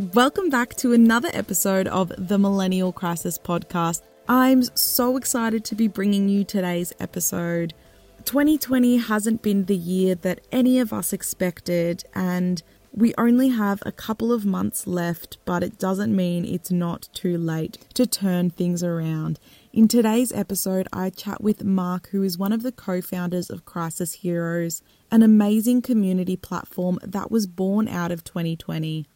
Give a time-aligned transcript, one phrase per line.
[0.00, 4.02] Welcome back to another episode of the Millennial Crisis Podcast.
[4.28, 7.74] I'm so excited to be bringing you today's episode.
[8.24, 13.90] 2020 hasn't been the year that any of us expected, and we only have a
[13.90, 18.84] couple of months left, but it doesn't mean it's not too late to turn things
[18.84, 19.40] around.
[19.72, 23.64] In today's episode, I chat with Mark, who is one of the co founders of
[23.64, 24.80] Crisis Heroes,
[25.10, 29.08] an amazing community platform that was born out of 2020.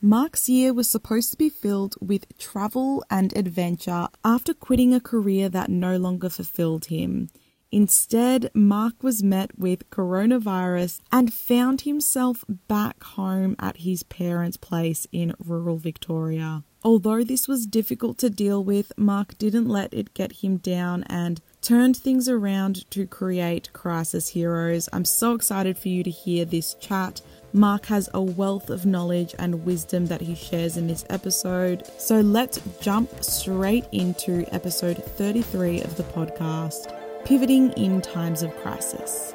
[0.00, 5.48] Mark's year was supposed to be filled with travel and adventure after quitting a career
[5.48, 7.30] that no longer fulfilled him.
[7.72, 15.06] Instead, Mark was met with coronavirus and found himself back home at his parents' place
[15.10, 16.62] in rural Victoria.
[16.84, 21.40] Although this was difficult to deal with, Mark didn't let it get him down and
[21.60, 24.88] turned things around to create Crisis Heroes.
[24.92, 27.20] I'm so excited for you to hear this chat.
[27.52, 31.86] Mark has a wealth of knowledge and wisdom that he shares in this episode.
[31.96, 39.34] So let's jump straight into episode 33 of the podcast Pivoting in Times of Crisis.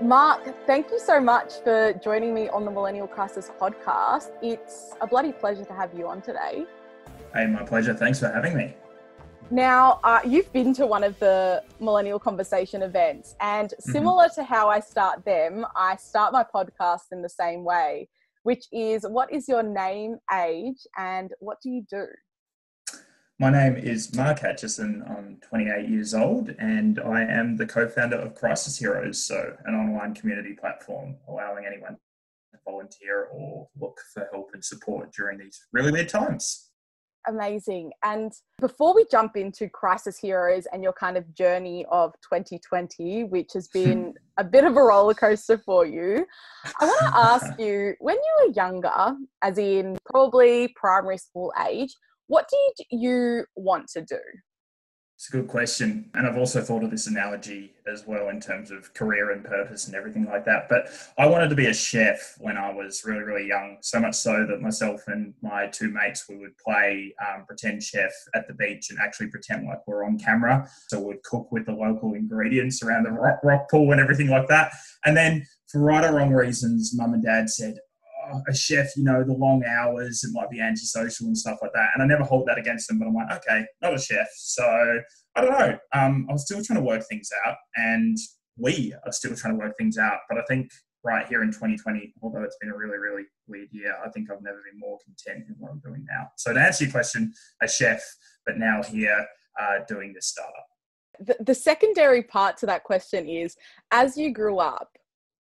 [0.00, 4.30] Mark, thank you so much for joining me on the Millennial Crisis podcast.
[4.42, 6.66] It's a bloody pleasure to have you on today.
[7.32, 7.94] Hey, my pleasure.
[7.94, 8.74] Thanks for having me.
[9.50, 13.92] Now, uh, you've been to one of the Millennial Conversation events, and mm-hmm.
[13.92, 14.42] similar mm-hmm.
[14.42, 18.10] to how I start them, I start my podcast in the same way,
[18.42, 22.04] which is what is your name, age, and what do you do?
[23.38, 25.08] My name is Mark Acheson.
[25.08, 29.74] I'm 28 years old, and I am the co founder of Crisis Heroes, so an
[29.74, 31.96] online community platform allowing anyone
[32.52, 36.67] to volunteer or look for help and support during these really weird times
[37.28, 37.92] amazing.
[38.02, 43.50] And before we jump into Crisis Heroes and your kind of journey of 2020, which
[43.54, 46.26] has been a bit of a roller coaster for you,
[46.80, 51.94] I want to ask you when you were younger, as in probably primary school age,
[52.26, 54.18] what did you want to do?
[55.18, 56.08] It's a good question.
[56.14, 59.88] And I've also thought of this analogy as well in terms of career and purpose
[59.88, 60.68] and everything like that.
[60.68, 64.14] But I wanted to be a chef when I was really, really young, so much
[64.14, 68.54] so that myself and my two mates, we would play um, pretend chef at the
[68.54, 70.70] beach and actually pretend like we're on camera.
[70.86, 74.46] So we'd cook with the local ingredients around the rock, rock pool and everything like
[74.46, 74.70] that.
[75.04, 77.78] And then for right or wrong reasons, mum and dad said,
[78.48, 81.90] a chef, you know, the long hours, it might be antisocial and stuff like that.
[81.94, 84.28] And I never hold that against them, but I'm like, okay, not a chef.
[84.36, 84.64] So
[85.34, 85.78] I don't know.
[85.92, 88.16] Um, I'm still trying to work things out, and
[88.56, 90.20] we are still trying to work things out.
[90.28, 90.70] But I think
[91.04, 94.42] right here in 2020, although it's been a really, really weird year, I think I've
[94.42, 96.28] never been more content in what I'm doing now.
[96.36, 98.02] So to answer your question, a chef,
[98.44, 99.26] but now here
[99.60, 100.66] uh, doing this startup.
[101.20, 103.56] The, the secondary part to that question is
[103.90, 104.88] as you grew up,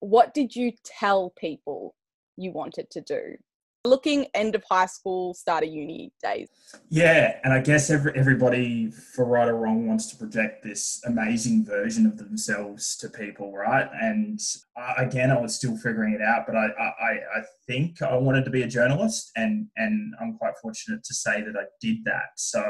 [0.00, 1.94] what did you tell people
[2.36, 3.36] you wanted to do?
[3.84, 6.48] Looking end of high school, start of uni days.
[6.88, 11.64] Yeah, and I guess every, everybody, for right or wrong, wants to project this amazing
[11.64, 13.88] version of themselves to people, right?
[14.00, 14.41] And
[14.76, 18.44] I, again, I was still figuring it out, but I, I, I think I wanted
[18.47, 22.30] to be a journalist, and and I'm quite fortunate to say that I did that.
[22.36, 22.64] So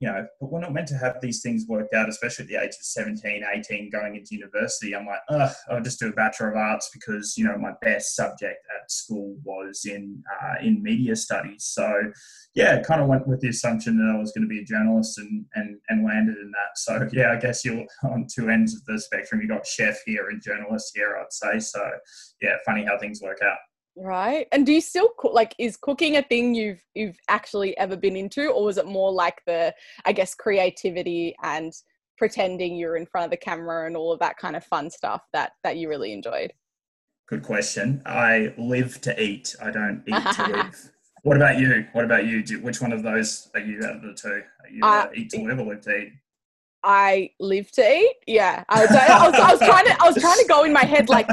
[0.00, 2.56] you know, but we're not meant to have these things worked out, especially at the
[2.56, 4.96] age of 17, 18, going into university.
[4.96, 8.16] I'm like, ugh, I'll just do a Bachelor of Arts because, you know, my best
[8.16, 11.64] subject at school was in, uh, in media studies.
[11.64, 12.00] So,
[12.54, 14.64] yeah, it kind of went with the assumption that I was going to be a
[14.64, 16.78] journalist and, and, and landed in that.
[16.78, 19.42] So, yeah, I guess you're on two ends of the spectrum.
[19.42, 21.58] You got chef here and journalist here, I'd say.
[21.58, 21.86] So,
[22.40, 23.58] yeah, funny how things work out
[23.96, 24.46] right?
[24.52, 28.16] And do you still cook like is cooking a thing you've you've actually ever been
[28.16, 29.74] into or was it more like the
[30.04, 31.72] i guess creativity and
[32.20, 35.22] pretending you're in front of the camera and all of that kind of fun stuff
[35.32, 36.52] that that you really enjoyed?
[37.26, 38.02] Good question.
[38.04, 39.56] I live to eat.
[39.60, 40.90] I don't eat to live.
[41.22, 41.86] What about you?
[41.92, 42.42] What about you?
[42.42, 44.42] Do, which one of those are you out of the two?
[44.62, 46.12] Are you uh, uh, eat to live or live to eat
[46.82, 48.16] I live to eat.
[48.26, 50.72] Yeah, I was, I was, I was, trying to, I was trying to go in
[50.72, 51.26] my head like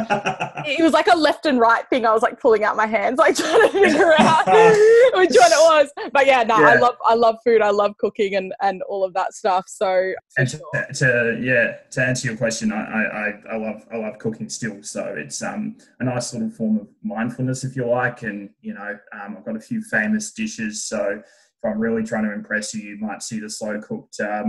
[0.65, 2.05] it was like a left and right thing.
[2.05, 5.63] I was like pulling out my hands, like trying to figure out which one it
[5.69, 5.89] was.
[6.11, 6.67] But yeah, no, yeah.
[6.67, 7.61] I love, I love food.
[7.61, 9.65] I love cooking and and all of that stuff.
[9.67, 10.85] So and to, sure.
[10.95, 14.83] to, yeah, to answer your question, I, I I love I love cooking still.
[14.83, 18.97] So it's um a nice little form of mindfulness, if you like, and you know
[19.13, 20.83] um, I've got a few famous dishes.
[20.83, 21.21] So
[21.63, 24.43] if I'm really trying to impress you, you might see the slow cooked uh,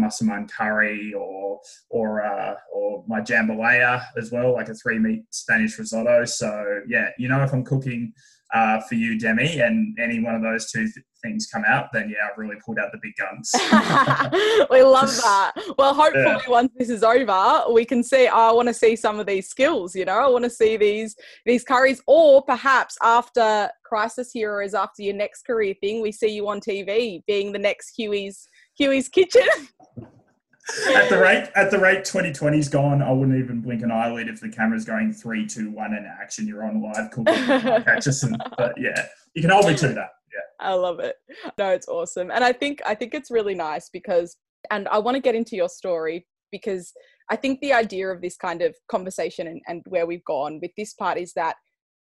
[0.57, 1.61] curry or
[1.91, 6.25] or uh, or my jambalaya as well, like a three meat Spanish risotto.
[6.25, 8.13] So yeah, you know, if I'm cooking,
[8.55, 12.09] uh, for you, Demi, and any one of those two th- things come out, then
[12.09, 13.51] yeah, I've really pulled out the big guns.
[14.71, 15.53] we love that.
[15.77, 16.49] Well, hopefully, yeah.
[16.49, 18.27] once this is over, we can see.
[18.27, 19.95] Oh, I want to see some of these skills.
[19.95, 21.15] You know, I want to see these
[21.45, 26.49] these curries, or perhaps after Crisis Heroes, after your next career thing, we see you
[26.49, 28.49] on TV being the next Huey's
[28.79, 29.43] Huey's Kitchen.
[30.95, 34.41] at the rate at the rate 2020's gone, I wouldn't even blink an eyelid if
[34.41, 36.47] the camera's going three, two, one, and action.
[36.47, 38.37] You're on live cooking Acheson.
[38.57, 40.11] But yeah, you can hold me to that.
[40.33, 41.17] Yeah, I love it.
[41.57, 44.37] No, it's awesome, and I think I think it's really nice because,
[44.71, 46.93] and I want to get into your story because
[47.31, 50.71] I think the idea of this kind of conversation and, and where we've gone with
[50.77, 51.57] this part is that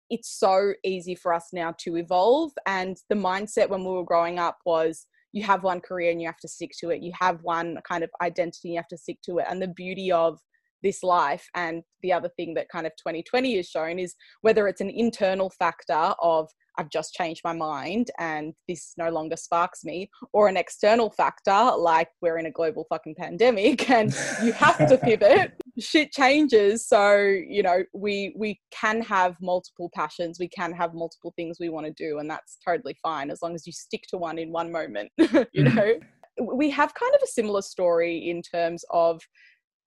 [0.08, 4.38] it's so easy for us now to evolve, and the mindset when we were growing
[4.38, 7.02] up was you have one career and you have to stick to it.
[7.02, 9.46] You have one kind of identity, you have to stick to it.
[9.48, 10.38] And the beauty of
[10.82, 14.80] this life and the other thing that kind of 2020 has shown is whether it's
[14.80, 16.48] an internal factor of
[16.78, 21.72] I've just changed my mind and this no longer sparks me, or an external factor
[21.76, 25.52] like we're in a global fucking pandemic and you have to pivot.
[25.78, 31.32] Shit changes, so you know we we can have multiple passions, we can have multiple
[31.34, 34.18] things we want to do, and that's totally fine as long as you stick to
[34.18, 35.10] one in one moment.
[35.18, 35.74] you mm.
[35.74, 35.94] know,
[36.54, 39.22] we have kind of a similar story in terms of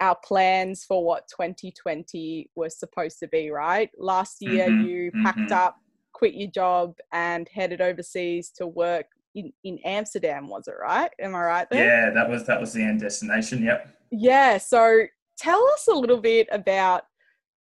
[0.01, 3.89] our plans for what 2020 was supposed to be, right?
[3.97, 5.53] Last year, mm-hmm, you packed mm-hmm.
[5.53, 5.77] up
[6.15, 9.05] quit your job and headed overseas to work
[9.35, 11.11] in, in Amsterdam, was it right?
[11.19, 11.85] Am I right there?
[11.85, 13.63] Yeah, that was that was the end destination.
[13.63, 13.95] Yep.
[14.11, 14.57] Yeah.
[14.57, 15.03] So
[15.37, 17.03] tell us a little bit about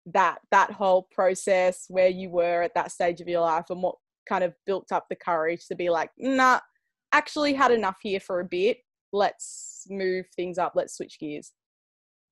[0.07, 3.97] that that whole process, where you were at that stage of your life, and what
[4.27, 6.61] kind of built up the courage to be like, nah,
[7.13, 8.79] actually had enough here for a bit.
[9.13, 10.73] Let's move things up.
[10.75, 11.53] Let's switch gears.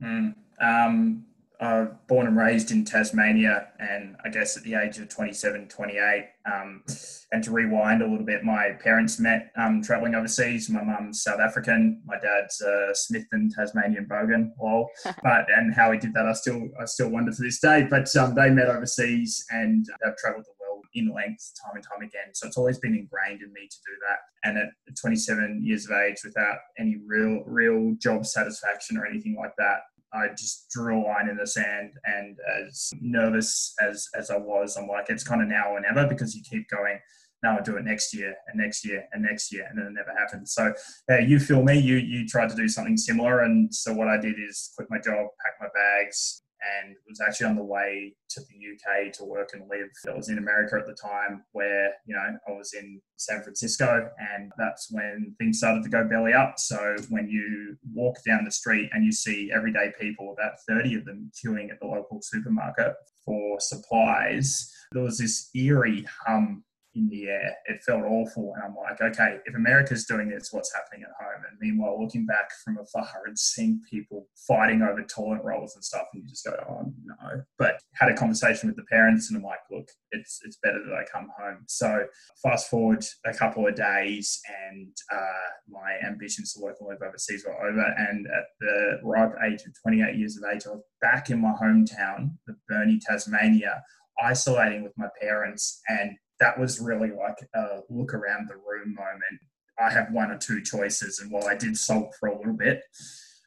[0.02, 1.24] Mm, um,
[1.60, 6.28] uh, born and raised in Tasmania, and I guess at the age of 27, 28,
[6.46, 6.84] um,
[7.32, 10.70] and to rewind a little bit, my parents met um, traveling overseas.
[10.70, 12.92] My mum's South African, my dad's uh,
[13.32, 14.52] and Tasmanian Bogan.
[14.56, 17.86] Well, but and how he did that, I still I still wonder to this day.
[17.90, 20.57] But um, they met overseas and have travelled the
[20.98, 22.34] in length time and time again.
[22.34, 24.18] So it's always been ingrained in me to do that.
[24.44, 24.68] And at
[25.00, 29.80] 27 years of age, without any real real job satisfaction or anything like that,
[30.12, 31.92] I just drew a line in the sand.
[32.04, 32.36] And
[32.66, 36.34] as nervous as, as I was, I'm like, it's kind of now or never because
[36.34, 36.98] you keep going,
[37.42, 39.66] now I'll do it next year and next year and next year.
[39.68, 40.52] And then it never happens.
[40.52, 40.72] So
[41.10, 43.42] uh, you feel me, you, you tried to do something similar.
[43.42, 47.46] And so what I did is quit my job, pack my bags, and was actually
[47.46, 49.88] on the way to the UK to work and live.
[50.06, 54.10] I was in America at the time where, you know, I was in San Francisco
[54.18, 56.58] and that's when things started to go belly up.
[56.58, 61.04] So when you walk down the street and you see everyday people, about 30 of
[61.04, 62.94] them queuing at the local supermarket
[63.24, 66.64] for supplies, there was this eerie hum
[66.94, 67.54] in the air.
[67.66, 68.54] It felt awful.
[68.54, 71.42] And I'm like, okay, if America's doing this, what's happening at home?
[71.48, 76.06] And meanwhile, looking back from afar and seeing people fighting over toilet rolls and stuff,
[76.12, 77.42] and you just go, oh no.
[77.58, 80.94] But had a conversation with the parents, and I'm like, look, it's it's better that
[80.94, 81.64] I come home.
[81.66, 82.06] So
[82.42, 87.44] fast forward a couple of days, and uh, my ambitions to work and live overseas
[87.46, 87.94] were over.
[87.98, 91.52] And at the ripe age of 28 years of age, I was back in my
[91.52, 93.82] hometown, the Burnie, Tasmania,
[94.22, 99.40] isolating with my parents and that was really like a look around the room moment.
[99.78, 102.82] I have one or two choices, and while I did sulk for a little bit,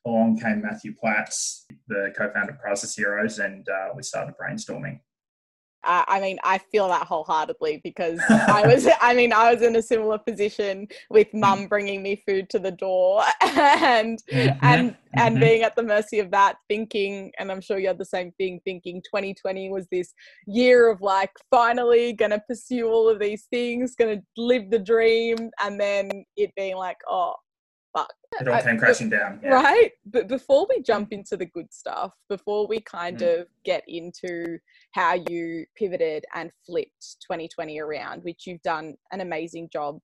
[0.05, 4.99] along came Matthew Platts, the co-founder of Crisis Heroes, and uh, we started brainstorming.
[5.83, 9.81] I mean, I feel that wholeheartedly because I was, I mean, I was in a
[9.81, 11.39] similar position with mm.
[11.39, 14.65] mum bringing me food to the door and, mm-hmm.
[14.65, 15.39] and, and mm-hmm.
[15.39, 18.61] being at the mercy of that thinking, and I'm sure you had the same thing
[18.63, 20.13] thinking 2020 was this
[20.45, 24.79] year of like, finally going to pursue all of these things, going to live the
[24.79, 25.49] dream.
[25.63, 27.35] And then it being like, oh,
[27.93, 28.13] fuck.
[28.39, 29.39] It all came crashing down.
[29.43, 29.51] Yeah.
[29.51, 29.91] Right.
[30.05, 33.41] But before we jump into the good stuff, before we kind mm.
[33.41, 34.57] of get into
[34.93, 39.99] how you pivoted and flipped 2020 around, which you've done an amazing job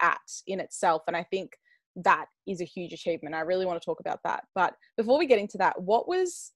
[0.00, 1.02] at in itself.
[1.06, 1.52] And I think
[1.96, 3.34] that is a huge achievement.
[3.34, 4.44] I really want to talk about that.
[4.54, 6.52] But before we get into that, what was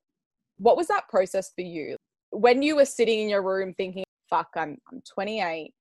[0.58, 1.96] what was that process for you?
[2.30, 5.72] When you were sitting in your room thinking, fuck, I'm I'm 28.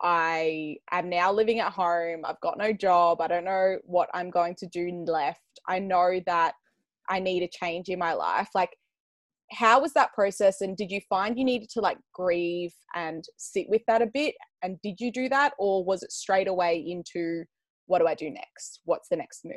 [0.00, 2.22] I am now living at home.
[2.24, 3.20] I've got no job.
[3.20, 5.40] I don't know what I'm going to do left.
[5.68, 6.54] I know that
[7.08, 8.48] I need a change in my life.
[8.54, 8.70] Like,
[9.52, 10.60] how was that process?
[10.60, 14.34] And did you find you needed to like grieve and sit with that a bit?
[14.62, 15.52] And did you do that?
[15.58, 17.44] Or was it straight away into
[17.86, 18.80] what do I do next?
[18.84, 19.54] What's the next move?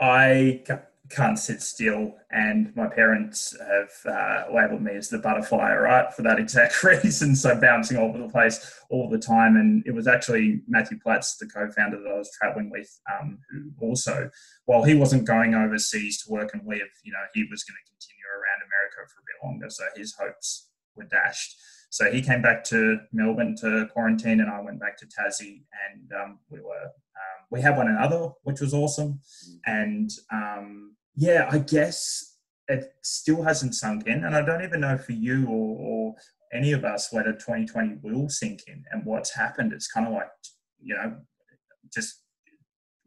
[0.00, 0.62] I
[1.10, 6.22] can't sit still, and my parents have uh, labelled me as the butterfly, right, for
[6.22, 7.36] that exact reason.
[7.36, 11.36] So bouncing all over the place all the time, and it was actually Matthew Platts,
[11.36, 14.30] the co-founder that I was travelling with, um, who also,
[14.64, 17.90] while he wasn't going overseas to work and live, you know, he was going to
[17.90, 19.68] continue around America for a bit longer.
[19.68, 21.56] So his hopes were dashed.
[21.90, 26.10] So he came back to Melbourne to quarantine, and I went back to Tassie, and
[26.12, 29.20] um, we were um, we had one another, which was awesome.
[29.64, 34.98] And um, yeah, I guess it still hasn't sunk in, and I don't even know
[34.98, 36.14] for you or, or
[36.52, 39.72] any of us whether 2020 will sink in and what's happened.
[39.72, 40.28] It's kind of like
[40.82, 41.16] you know,
[41.92, 42.22] just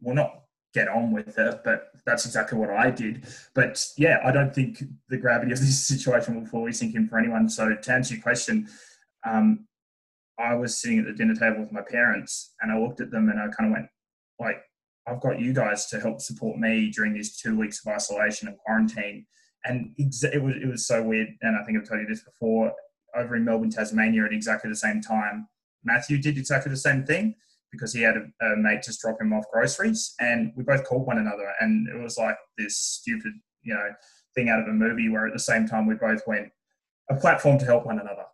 [0.00, 0.32] well, not
[0.72, 1.60] get on with it.
[1.62, 3.26] But that's exactly what I did.
[3.54, 7.18] But yeah, I don't think the gravity of this situation will fully sink in for
[7.18, 7.50] anyone.
[7.50, 8.66] So to answer your question,
[9.26, 9.66] um,
[10.38, 13.28] I was sitting at the dinner table with my parents, and I looked at them
[13.28, 13.88] and I kind of went,
[14.38, 14.62] like,
[15.06, 18.58] I've got you guys to help support me during these two weeks of isolation and
[18.58, 19.26] quarantine.
[19.64, 21.28] And it was it was so weird.
[21.42, 22.72] And I think I've told you this before.
[23.16, 25.48] Over in Melbourne, Tasmania, at exactly the same time,
[25.82, 27.34] Matthew did exactly the same thing
[27.72, 31.06] because he had a, a, mate just drop him off groceries, and we both called
[31.06, 33.88] one another, and it was like this stupid, you know,
[34.34, 36.48] thing out of a movie where at the same time we both went
[37.10, 38.24] a platform to help one another,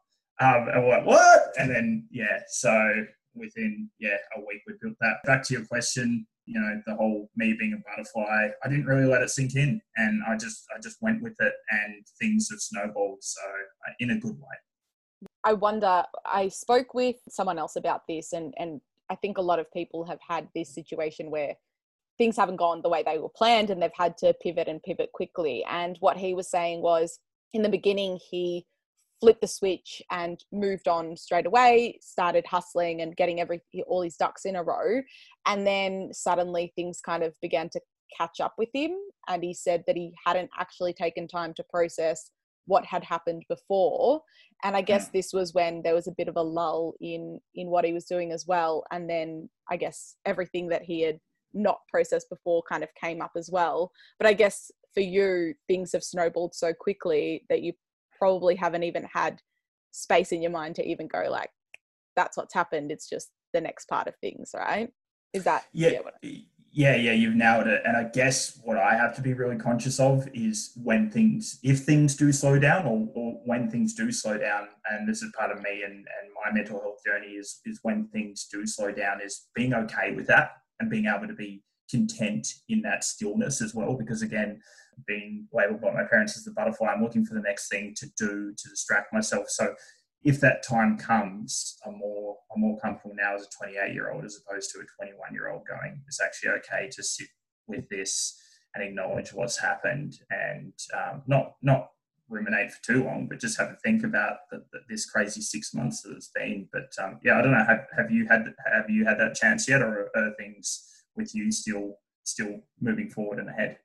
[0.41, 1.53] um, and we're like what?
[1.59, 5.17] And then yeah, so within yeah a week we built that.
[5.25, 9.07] Back to your question, you know, the whole me being a butterfly, I didn't really
[9.07, 12.61] let it sink in, and I just I just went with it, and things have
[12.61, 13.23] snowballed.
[13.23, 13.41] So
[13.89, 15.29] uh, in a good way.
[15.45, 16.05] I wonder.
[16.27, 20.05] I spoke with someone else about this, and and I think a lot of people
[20.05, 21.55] have had this situation where
[22.19, 25.11] things haven't gone the way they were planned and they've had to pivot and pivot
[25.13, 25.65] quickly.
[25.69, 27.19] And what he was saying was
[27.53, 28.67] in the beginning, he
[29.25, 34.17] flipped the switch and moved on straight away, started hustling and getting every all his
[34.17, 35.01] ducks in a row.
[35.47, 37.81] And then suddenly things kind of began to
[38.19, 38.95] catch up with him.
[39.27, 42.31] And he said that he hadn't actually taken time to process
[42.67, 44.23] what had happened before
[44.63, 44.87] and i hmm.
[44.87, 47.93] guess this was when there was a bit of a lull in in what he
[47.93, 51.19] was doing as well and then i guess everything that he had
[51.53, 55.93] not processed before kind of came up as well but i guess for you things
[55.93, 57.75] have snowballed so quickly that you
[58.25, 59.43] probably haven't even had
[59.91, 61.51] space in your mind to even go like
[62.17, 64.89] that's what's happened it's just the next part of things right
[65.35, 66.31] is that yeah, yeah
[66.77, 67.83] yeah, yeah, you've nailed it.
[67.85, 71.79] And I guess what I have to be really conscious of is when things, if
[71.79, 75.53] things do slow down or, or when things do slow down, and this is part
[75.53, 79.21] of me and, and my mental health journey is, is when things do slow down,
[79.25, 80.51] is being okay with that
[80.81, 83.95] and being able to be content in that stillness as well.
[83.95, 84.61] Because again,
[85.07, 88.07] being labeled by my parents as the butterfly, I'm looking for the next thing to
[88.19, 89.49] do to distract myself.
[89.49, 89.75] So
[90.23, 94.25] if that time comes, I'm more I'm more comfortable now as a 28 year old
[94.25, 96.01] as opposed to a 21 year old going.
[96.07, 97.29] It's actually okay to sit
[97.67, 98.39] with this
[98.75, 101.91] and acknowledge what's happened and um, not not
[102.29, 105.75] ruminate for too long, but just have to think about the, the, this crazy six
[105.75, 106.69] months that it's been.
[106.73, 107.65] But um, yeah, I don't know.
[107.65, 111.51] Have, have you had have you had that chance yet, or are things with you
[111.51, 113.79] still still moving forward and ahead?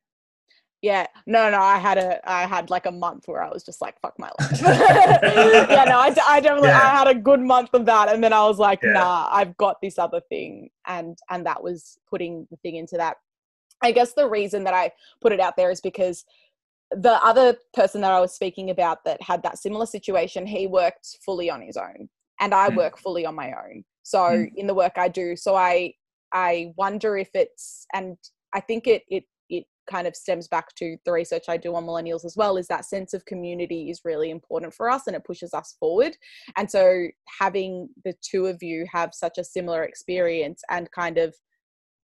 [0.82, 3.82] yeah no no i had a i had like a month where i was just
[3.82, 6.82] like fuck my life yeah no i, I definitely yeah.
[6.82, 8.94] i had a good month of that and then i was like yeah.
[8.94, 13.18] nah i've got this other thing and and that was putting the thing into that
[13.82, 16.24] i guess the reason that i put it out there is because
[16.92, 21.18] the other person that i was speaking about that had that similar situation he worked
[21.26, 22.08] fully on his own
[22.40, 22.78] and i mm.
[22.78, 24.50] work fully on my own so mm.
[24.56, 25.94] in the work i do so i
[26.34, 28.18] i wonder if it's and
[28.54, 31.86] i think it it it kind of stems back to the research I do on
[31.86, 35.26] millennials as well is that sense of community is really important for us and it
[35.26, 36.16] pushes us forward.
[36.56, 37.08] And so
[37.40, 41.36] having the two of you have such a similar experience and kind of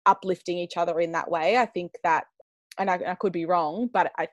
[0.08, 2.26] uplifting each other in that way, I think that,
[2.80, 4.28] and I, I could be wrong, but I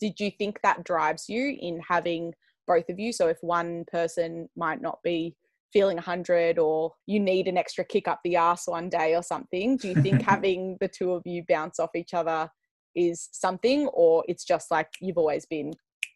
[0.00, 2.34] did you think that drives you in having
[2.66, 3.12] both of you?
[3.12, 5.36] So if one person might not be
[5.74, 9.76] feeling 100 or you need an extra kick up the ass one day or something
[9.76, 12.48] do you think having the two of you bounce off each other
[12.94, 15.72] is something or it's just like you've always been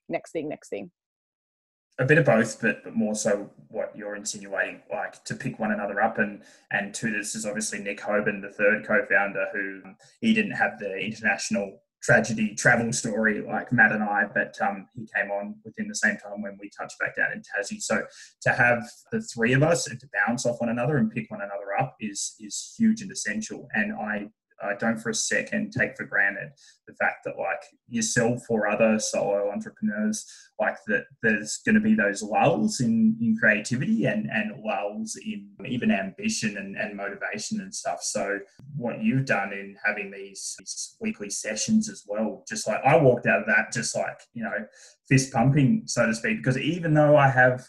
[0.09, 0.91] next thing next thing?
[2.01, 5.73] A bit of both but, but more so what you're insinuating like to pick one
[5.73, 9.97] another up and and two this is obviously nick hoban the third co-founder who um,
[10.21, 15.07] he didn't have the international tragedy travel story like Matt and I, but um, he
[15.15, 17.83] came on within the same time when we touched back down in Tassie.
[17.83, 18.03] So
[18.43, 21.41] to have the three of us and to bounce off one another and pick one
[21.41, 23.69] another up is is huge and essential.
[23.75, 24.29] And I
[24.63, 26.51] I don't for a second take for granted
[26.87, 30.27] the fact that like yourself or other solo entrepreneurs,
[30.59, 35.49] like that there's going to be those lulls in, in creativity and, and lulls in
[35.67, 38.03] even ambition and, and motivation and stuff.
[38.03, 38.39] So
[38.77, 43.27] what you've done in having these, these weekly sessions as well, just like I walked
[43.27, 44.67] out of that, just like, you know,
[45.09, 47.65] fist pumping, so to speak, because even though I have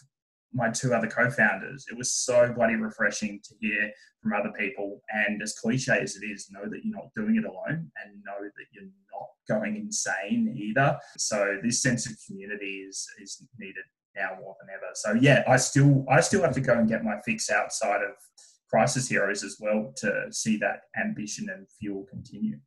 [0.54, 5.02] my two other co-founders, it was so bloody refreshing to hear from other people.
[5.10, 8.42] And as cliche as it is, know that you're not doing it alone and know
[8.42, 10.98] that you're not going insane either.
[11.18, 13.84] So this sense of community is is needed
[14.16, 14.92] now more than ever.
[14.94, 18.16] So yeah, I still I still have to go and get my fix outside of
[18.70, 22.60] crisis heroes as well to see that ambition and fuel continue.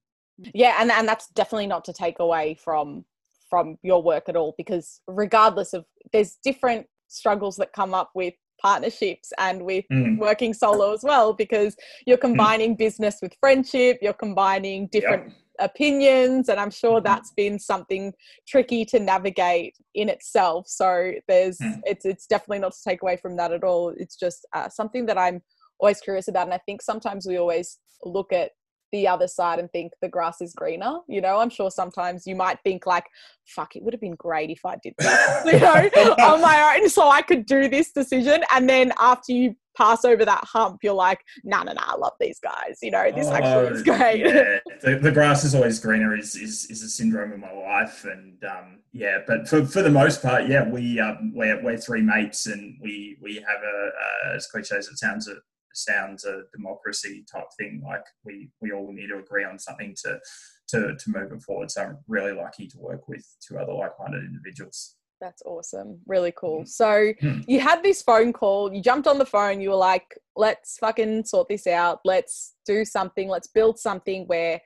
[0.54, 3.04] Yeah, and, and that's definitely not to take away from
[3.48, 8.32] from your work at all because regardless of there's different struggles that come up with
[8.62, 10.18] partnerships and with mm.
[10.18, 11.76] working solo as well because
[12.06, 12.28] you're mm.
[12.28, 12.78] combining mm.
[12.78, 15.24] business with friendship you're combining different
[15.58, 15.70] yep.
[15.70, 17.04] opinions and i'm sure mm-hmm.
[17.04, 18.12] that's been something
[18.46, 21.80] tricky to navigate in itself so there's mm.
[21.84, 25.06] it's it's definitely not to take away from that at all it's just uh, something
[25.06, 25.42] that i'm
[25.80, 28.52] always curious about and i think sometimes we always look at
[28.92, 30.98] the other side and think the grass is greener.
[31.08, 33.06] You know, I'm sure sometimes you might think like,
[33.46, 36.88] fuck, it would have been great if I did that, you know, on my own
[36.88, 38.44] so I could do this decision.
[38.54, 42.12] And then after you pass over that hump, you're like, no, no, no, I love
[42.20, 42.78] these guys.
[42.82, 44.20] You know, this oh, actually is great.
[44.20, 44.58] Yeah.
[44.82, 48.04] The, the, grass is always greener is, is, is a syndrome of my life.
[48.04, 52.02] And um, yeah, but for, for the most part, yeah, we, um, we're, we're three
[52.02, 53.90] mates and we, we have a,
[54.28, 55.36] uh, as cliche as it sounds, a,
[55.74, 57.82] sounds a democracy type thing.
[57.84, 60.18] Like we we all need to agree on something to
[60.68, 61.70] to to move it forward.
[61.70, 64.96] So I'm really lucky to work with two other like-minded individuals.
[65.20, 66.00] That's awesome.
[66.06, 66.62] Really cool.
[66.62, 66.68] Mm.
[66.68, 67.44] So mm.
[67.46, 71.26] you had this phone call, you jumped on the phone, you were like, let's fucking
[71.26, 72.00] sort this out.
[72.04, 73.28] Let's do something.
[73.28, 74.60] Let's build something where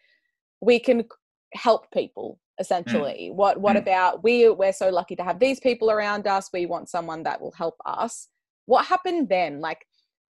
[0.63, 1.05] we can
[1.53, 3.29] help people essentially.
[3.31, 3.35] Mm.
[3.35, 3.81] What what mm.
[3.81, 6.49] about we we're so lucky to have these people around us.
[6.53, 8.29] We want someone that will help us.
[8.65, 9.61] What happened then?
[9.61, 9.87] Like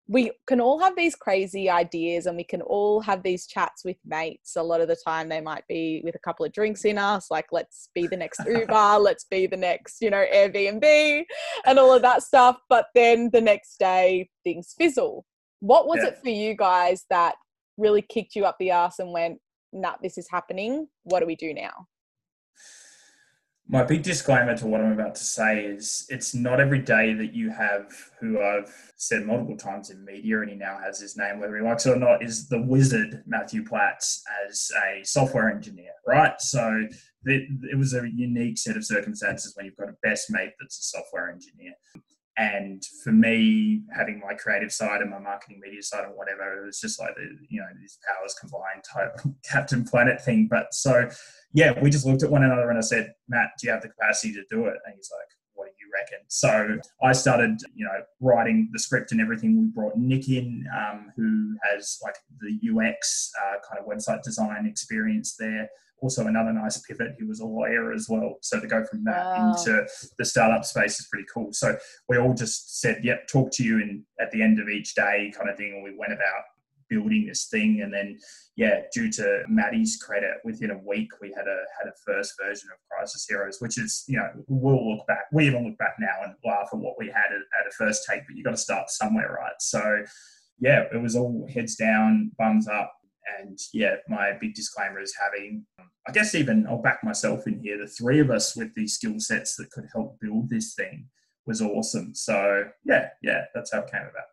[0.07, 3.97] we can all have these crazy ideas and we can all have these chats with
[4.05, 4.55] mates.
[4.55, 7.29] A lot of the time, they might be with a couple of drinks in us,
[7.29, 11.23] like, let's be the next Uber, let's be the next, you know, Airbnb
[11.65, 12.57] and all of that stuff.
[12.69, 15.25] But then the next day, things fizzle.
[15.59, 16.09] What was yeah.
[16.09, 17.35] it for you guys that
[17.77, 19.39] really kicked you up the ass and went,
[19.73, 20.87] nah, this is happening?
[21.03, 21.87] What do we do now?
[23.69, 27.33] My big disclaimer to what I'm about to say is it's not every day that
[27.33, 31.39] you have who I've said multiple times in media, and he now has his name,
[31.39, 35.91] whether he likes it or not, is the wizard Matthew Platts as a software engineer,
[36.07, 36.39] right?
[36.39, 36.87] So
[37.25, 40.79] it, it was a unique set of circumstances when you've got a best mate that's
[40.79, 41.73] a software engineer.
[42.37, 46.65] And for me, having my creative side and my marketing media side and whatever, it
[46.67, 49.19] was just like the, you know, these powers combined type
[49.49, 50.47] Captain Planet thing.
[50.49, 51.09] But so,
[51.53, 53.89] yeah, we just looked at one another and I said, Matt, do you have the
[53.89, 54.75] capacity to do it?
[54.85, 56.25] And he's like, what do you reckon?
[56.27, 59.59] So I started, you know, writing the script and everything.
[59.59, 64.67] We brought Nick in, um, who has like the UX uh, kind of website design
[64.67, 65.67] experience there
[66.01, 67.15] also another nice pivot.
[67.17, 68.35] He was a lawyer as well.
[68.41, 69.51] So to go from that wow.
[69.51, 69.85] into
[70.17, 71.53] the startup space is pretty cool.
[71.53, 74.95] So we all just said, yep, talk to you in, at the end of each
[74.95, 75.73] day kind of thing.
[75.73, 76.43] And we went about
[76.89, 77.81] building this thing.
[77.81, 78.17] And then,
[78.55, 82.69] yeah, due to Maddie's credit, within a week we had a had a first version
[82.71, 85.25] of Crisis Heroes, which is, you know, we'll look back.
[85.31, 88.05] We even look back now and laugh at what we had at, at a first
[88.09, 89.59] take, but you got to start somewhere, right?
[89.59, 90.03] So
[90.59, 92.93] yeah, it was all heads down, bums up,
[93.39, 95.65] and yeah, my big disclaimer is having,
[96.07, 97.77] I guess, even I'll back myself in here.
[97.77, 101.07] The three of us with these skill sets that could help build this thing
[101.45, 102.13] was awesome.
[102.15, 104.27] So yeah, yeah, that's how it came about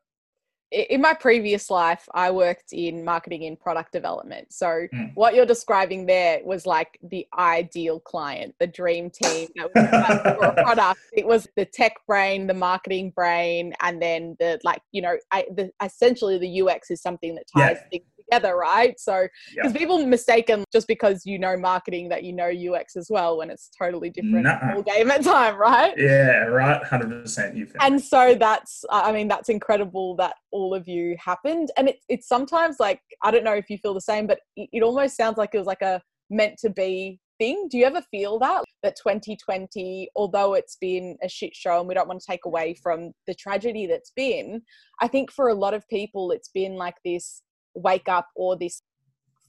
[0.75, 4.53] in my previous life, I worked in marketing and product development.
[4.53, 5.13] So mm.
[5.15, 10.45] what you're describing there was like the ideal client, the dream team that was for
[10.45, 11.01] a product.
[11.13, 15.47] It was the tech brain, the marketing brain, and then the like, you know, I,
[15.55, 17.89] the, essentially the UX is something that ties yeah.
[17.91, 18.99] things together, right?
[18.99, 19.79] So, because yeah.
[19.79, 23.71] people mistaken just because you know marketing that you know UX as well, when it's
[23.77, 25.95] totally different whole game at time, right?
[25.97, 27.57] Yeah, right, hundred percent.
[27.57, 27.67] You.
[27.67, 27.83] Think.
[27.83, 32.29] And so that's, I mean, that's incredible that all of you happened, and it's it's
[32.29, 35.39] sometimes like I don't know if you feel the same, but it, it almost sounds
[35.39, 37.69] like it was like a meant to be thing.
[37.71, 41.95] Do you ever feel that that 2020, although it's been a shit show and we
[41.95, 44.63] don't want to take away from the tragedy that's been,
[45.01, 47.43] I think for a lot of people it's been like this
[47.75, 48.83] wake up or this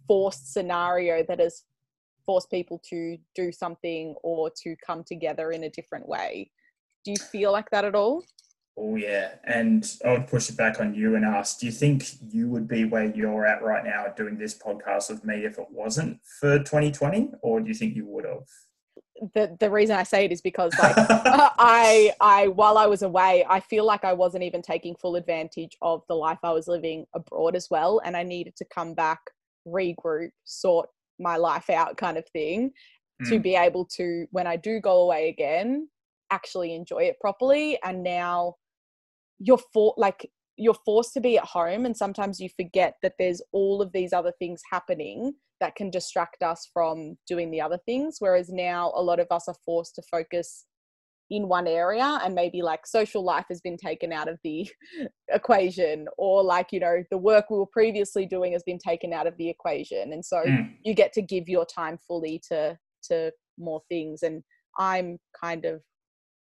[0.07, 1.63] forced scenario that has
[2.25, 6.51] forced people to do something or to come together in a different way.
[7.03, 8.23] Do you feel like that at all?
[8.77, 12.03] Oh yeah, and I would push it back on you and ask: Do you think
[12.29, 15.67] you would be where you're at right now doing this podcast with me if it
[15.71, 18.43] wasn't for 2020, or do you think you would have?
[19.33, 23.45] The the reason I say it is because like I I while I was away,
[23.49, 27.05] I feel like I wasn't even taking full advantage of the life I was living
[27.13, 29.19] abroad as well, and I needed to come back,
[29.67, 32.71] regroup, sort my life out, kind of thing,
[33.21, 33.29] mm.
[33.29, 35.87] to be able to when I do go away again,
[36.31, 37.79] actually enjoy it properly.
[37.83, 38.55] And now
[39.39, 43.41] you're for like you're forced to be at home and sometimes you forget that there's
[43.51, 48.17] all of these other things happening that can distract us from doing the other things
[48.19, 50.65] whereas now a lot of us are forced to focus
[51.31, 54.69] in one area and maybe like social life has been taken out of the
[55.29, 59.25] equation or like you know the work we were previously doing has been taken out
[59.25, 60.71] of the equation and so mm.
[60.83, 64.43] you get to give your time fully to to more things and
[64.77, 65.81] i'm kind of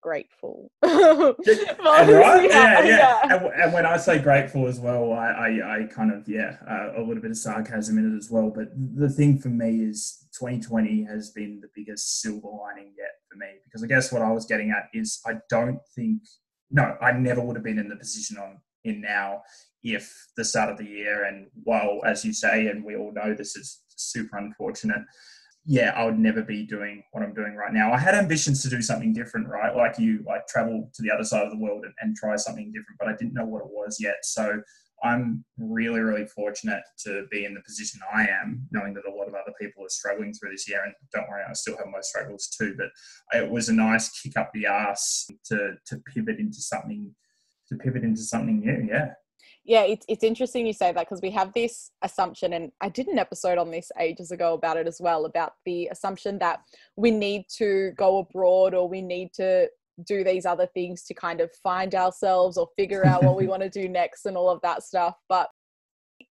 [0.04, 0.70] grateful.
[0.84, 1.34] right?
[1.40, 2.84] Yeah, yeah.
[2.84, 3.20] yeah.
[3.22, 6.98] And, and, when I say grateful as well, I, I, I kind of, yeah, uh,
[6.98, 8.50] a little bit of sarcasm in it as well.
[8.50, 13.38] But the thing for me is 2020 has been the biggest silver lining yet for
[13.38, 16.20] me because I guess what I was getting at is I don't think,
[16.70, 19.40] no, I never would have been in the position I'm in now
[19.82, 23.32] if the start of the year and while, as you say, and we all know
[23.32, 25.02] this is super unfortunate,
[25.66, 27.92] yeah, I would never be doing what I'm doing right now.
[27.92, 29.74] I had ambitions to do something different, right?
[29.74, 32.70] Like you, like travel to the other side of the world and, and try something
[32.70, 34.16] different, but I didn't know what it was yet.
[34.24, 34.60] So
[35.02, 39.26] I'm really, really fortunate to be in the position I am, knowing that a lot
[39.26, 40.82] of other people are struggling through this year.
[40.84, 42.74] And don't worry, I still have my struggles too.
[42.76, 42.88] But
[43.38, 47.14] it was a nice kick up the ass to to pivot into something,
[47.68, 48.86] to pivot into something new.
[48.90, 49.12] Yeah
[49.64, 53.06] yeah it's, it's interesting you say that because we have this assumption and i did
[53.08, 56.60] an episode on this ages ago about it as well about the assumption that
[56.96, 59.68] we need to go abroad or we need to
[60.04, 63.62] do these other things to kind of find ourselves or figure out what we want
[63.62, 65.48] to do next and all of that stuff but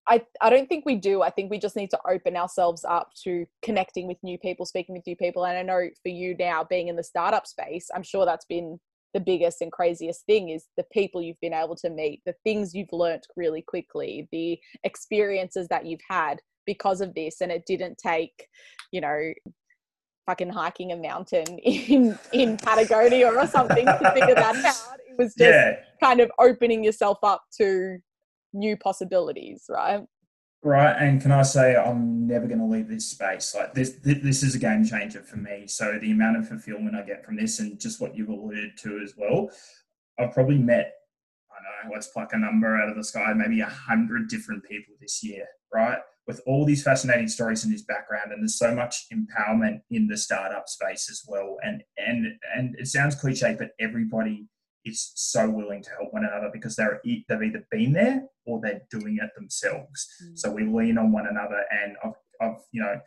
[0.09, 1.21] I, I don't think we do.
[1.21, 4.95] I think we just need to open ourselves up to connecting with new people, speaking
[4.95, 5.45] with new people.
[5.45, 8.79] And I know for you now, being in the startup space, I'm sure that's been
[9.13, 12.73] the biggest and craziest thing is the people you've been able to meet, the things
[12.73, 17.41] you've learnt really quickly, the experiences that you've had because of this.
[17.41, 18.47] And it didn't take,
[18.91, 19.33] you know,
[20.27, 24.99] fucking hiking a mountain in in Patagonia or something to figure that out.
[25.09, 25.77] It was just yeah.
[26.03, 27.97] kind of opening yourself up to
[28.53, 30.03] new possibilities, right?
[30.63, 30.95] Right?
[30.97, 33.55] And can I say I'm never going to leave this space.
[33.55, 35.65] Like this, this is a game changer for me.
[35.67, 38.99] So the amount of fulfillment I get from this, and just what you've alluded to
[39.03, 39.49] as well,
[40.19, 40.93] I've probably met.
[41.51, 41.95] I don't know.
[41.95, 43.33] Let's pluck a number out of the sky.
[43.33, 45.99] Maybe a hundred different people this year, right?
[46.27, 50.17] With all these fascinating stories in his background, and there's so much empowerment in the
[50.17, 51.57] startup space as well.
[51.63, 54.47] And and and it sounds cliche, but everybody
[54.88, 58.82] is so willing to help one another because they're they've either been there or they're
[58.89, 60.08] doing it themselves.
[60.23, 60.38] Mm.
[60.38, 63.00] So we lean on one another, and I've, I've you know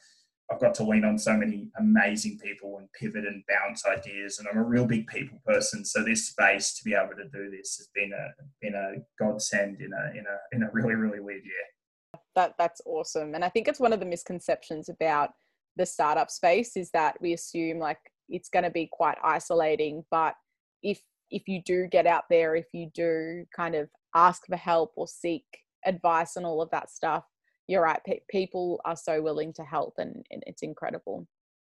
[0.50, 4.38] I've got to lean on so many amazing people and pivot and bounce ideas.
[4.38, 7.50] And I'm a real big people person, so this space to be able to do
[7.50, 8.28] this has been a
[8.60, 12.20] been a godsend in a in a in a really really weird year.
[12.34, 15.30] That that's awesome, and I think it's one of the misconceptions about
[15.76, 20.34] the startup space is that we assume like it's going to be quite isolating, but
[20.82, 24.92] if if you do get out there, if you do kind of ask for help
[24.96, 25.44] or seek
[25.84, 27.24] advice and all of that stuff,
[27.68, 28.00] you're right.
[28.06, 31.26] Pe- people are so willing to help, and, and it's incredible.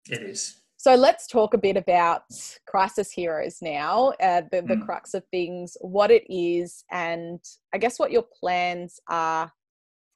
[0.10, 0.62] It is.
[0.78, 2.24] So let's talk a bit about
[2.66, 4.86] Crisis Heroes now, uh, the, the mm.
[4.86, 7.44] crux of things, what it is, and
[7.74, 9.52] I guess what your plans are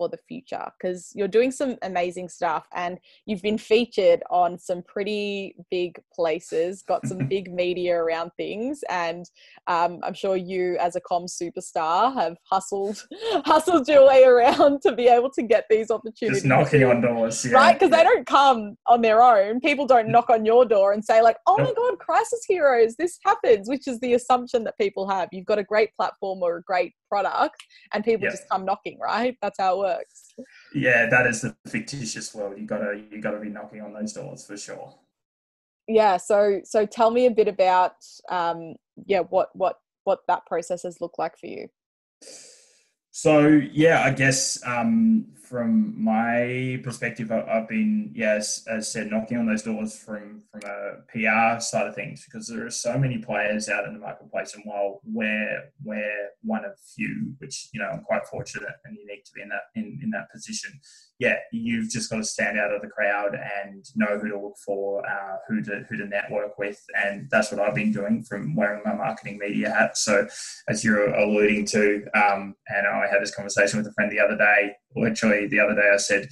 [0.03, 4.81] for the future because you're doing some amazing stuff and you've been featured on some
[4.83, 9.25] pretty big places, got some big media around things, and
[9.67, 13.01] um, I'm sure you, as a com superstar, have hustled
[13.45, 16.39] hustled your way around to be able to get these opportunities.
[16.39, 17.53] Just knocking on doors, yeah.
[17.53, 17.73] right?
[17.73, 17.97] Because yeah.
[17.97, 19.61] they don't come on their own.
[19.61, 23.19] People don't knock on your door and say like, "Oh my god, crisis heroes, this
[23.25, 25.29] happens," which is the assumption that people have.
[25.31, 27.63] You've got a great platform or a great product,
[27.93, 29.37] and people just come knocking, right?
[29.41, 29.92] That's how it works.
[30.73, 32.57] Yeah, that is the fictitious world.
[32.57, 34.95] You gotta you gotta be knocking on those doors for sure.
[35.87, 36.17] Yeah.
[36.17, 37.95] So so tell me a bit about
[38.29, 38.75] um
[39.05, 41.67] yeah what what what that process has looked like for you.
[43.11, 49.45] So yeah, I guess um, from my perspective, I've been yes, as said, knocking on
[49.45, 53.69] those doors from from a PR side of things because there are so many players
[53.69, 58.01] out in the marketplace, and while we're we're one of few, which you know I'm
[58.01, 60.71] quite fortunate and unique to be in that in, in that position.
[61.19, 64.57] Yeah, you've just got to stand out of the crowd and know who to look
[64.65, 68.55] for, uh, who to who to network with, and that's what I've been doing from
[68.55, 69.99] wearing my marketing media hat.
[69.99, 70.27] So,
[70.67, 74.35] as you're alluding to, um, and I had this conversation with a friend the other
[74.35, 76.29] day literally the other day I said,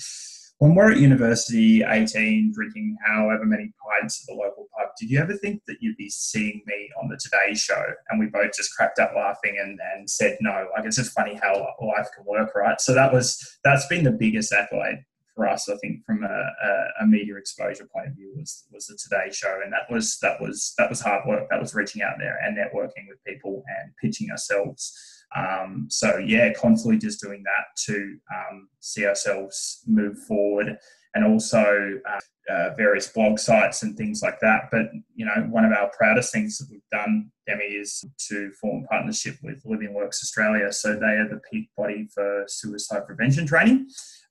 [0.61, 5.19] when we're at university, 18, drinking however many pints at the local pub, did you
[5.19, 7.83] ever think that you'd be seeing me on the Today Show?
[8.09, 10.67] And we both just cracked up laughing and, and said no.
[10.75, 12.79] Like it's just funny how life can work, right?
[12.79, 17.03] So that was that's been the biggest accolade for us, I think, from a, a,
[17.03, 20.39] a media exposure point of view, was was the Today Show, and that was that
[20.39, 21.47] was that was hard work.
[21.49, 24.95] That was reaching out there and networking with people and pitching ourselves
[25.35, 30.77] um, so yeah, constantly just doing that to um, see ourselves move forward,
[31.13, 32.19] and also uh,
[32.53, 34.69] uh, various blog sites and things like that.
[34.71, 38.85] But you know, one of our proudest things that we've done, Demi, is to form
[38.89, 40.71] partnership with Living Works Australia.
[40.71, 43.87] So they are the peak body for suicide prevention training.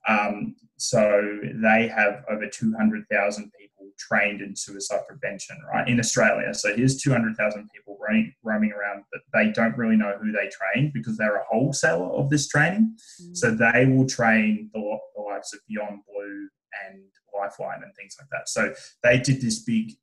[0.07, 3.70] Um, so they have over 200,000 people
[4.07, 6.53] trained in suicide prevention, right, in Australia.
[6.53, 10.91] So here's 200,000 people roaming, roaming around, but they don't really know who they train
[10.93, 12.95] because they're a wholesaler of this training.
[13.21, 13.37] Mm.
[13.37, 16.49] So they will train the, the likes of Beyond Blue
[16.87, 18.49] and Lifeline and things like that.
[18.49, 19.93] So they did this big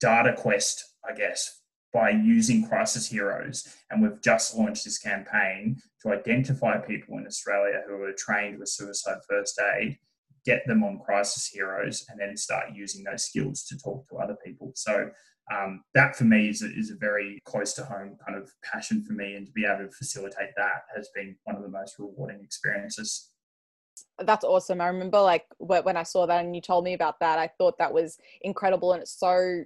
[0.00, 1.60] data quest, I guess,
[1.92, 3.66] by using Crisis Heroes.
[3.90, 8.68] And we've just launched this campaign to identify people in Australia who are trained with
[8.68, 9.98] suicide first aid,
[10.50, 14.36] get them on Crisis Heroes, and then start using those skills to talk to other
[14.46, 14.72] people.
[14.74, 14.94] So
[15.54, 19.04] um, that for me is a, is a very close to home kind of passion
[19.04, 21.98] for me, and to be able to facilitate that has been one of the most
[21.98, 23.30] rewarding experiences.
[24.28, 24.80] That's awesome.
[24.80, 27.78] I remember like when I saw that and you told me about that, I thought
[27.78, 29.64] that was incredible, and it's so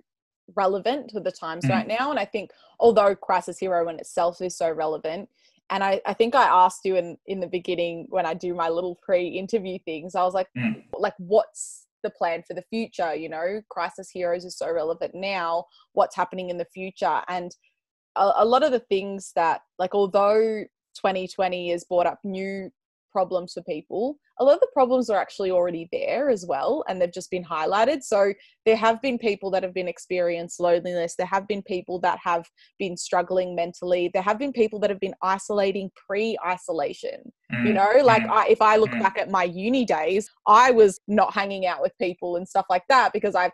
[0.56, 1.70] relevant to the times mm.
[1.70, 2.10] right now.
[2.10, 5.28] And I think although Crisis Hero in itself is so relevant,
[5.72, 8.68] and I, I think I asked you in, in the beginning when I do my
[8.68, 10.84] little pre-interview things, I was like, mm.
[10.92, 13.14] like what's the plan for the future?
[13.14, 15.64] You know, Crisis Heroes is so relevant now.
[15.94, 17.22] What's happening in the future?
[17.26, 17.56] And
[18.16, 22.70] a, a lot of the things that, like, although 2020 has brought up new
[23.12, 24.16] problems for people.
[24.40, 27.44] A lot of the problems are actually already there as well, and they've just been
[27.44, 28.02] highlighted.
[28.02, 28.32] So
[28.66, 31.14] there have been people that have been experienced loneliness.
[31.16, 32.46] There have been people that have
[32.78, 34.10] been struggling mentally.
[34.12, 37.32] There have been people that have been isolating pre-isolation.
[37.52, 37.66] Mm.
[37.66, 38.30] You know, like mm.
[38.30, 39.02] I, if I look mm.
[39.02, 42.84] back at my uni days, I was not hanging out with people and stuff like
[42.88, 43.50] that because I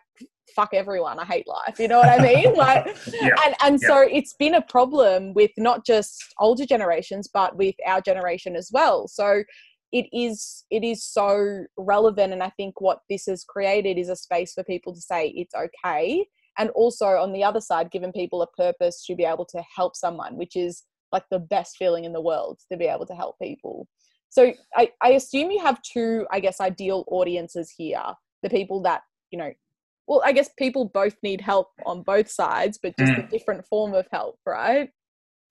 [0.55, 2.85] fuck everyone i hate life you know what i mean like
[3.21, 3.29] yeah.
[3.45, 3.87] and and yeah.
[3.87, 8.69] so it's been a problem with not just older generations but with our generation as
[8.73, 9.43] well so
[9.91, 14.15] it is it is so relevant and i think what this has created is a
[14.15, 16.25] space for people to say it's okay
[16.57, 19.95] and also on the other side giving people a purpose to be able to help
[19.95, 23.35] someone which is like the best feeling in the world to be able to help
[23.41, 23.87] people
[24.29, 28.03] so I, I assume you have two i guess ideal audiences here
[28.43, 29.51] the people that you know
[30.09, 33.25] well, I guess people both need help on both sides, but just mm.
[33.25, 34.89] a different form of help, right?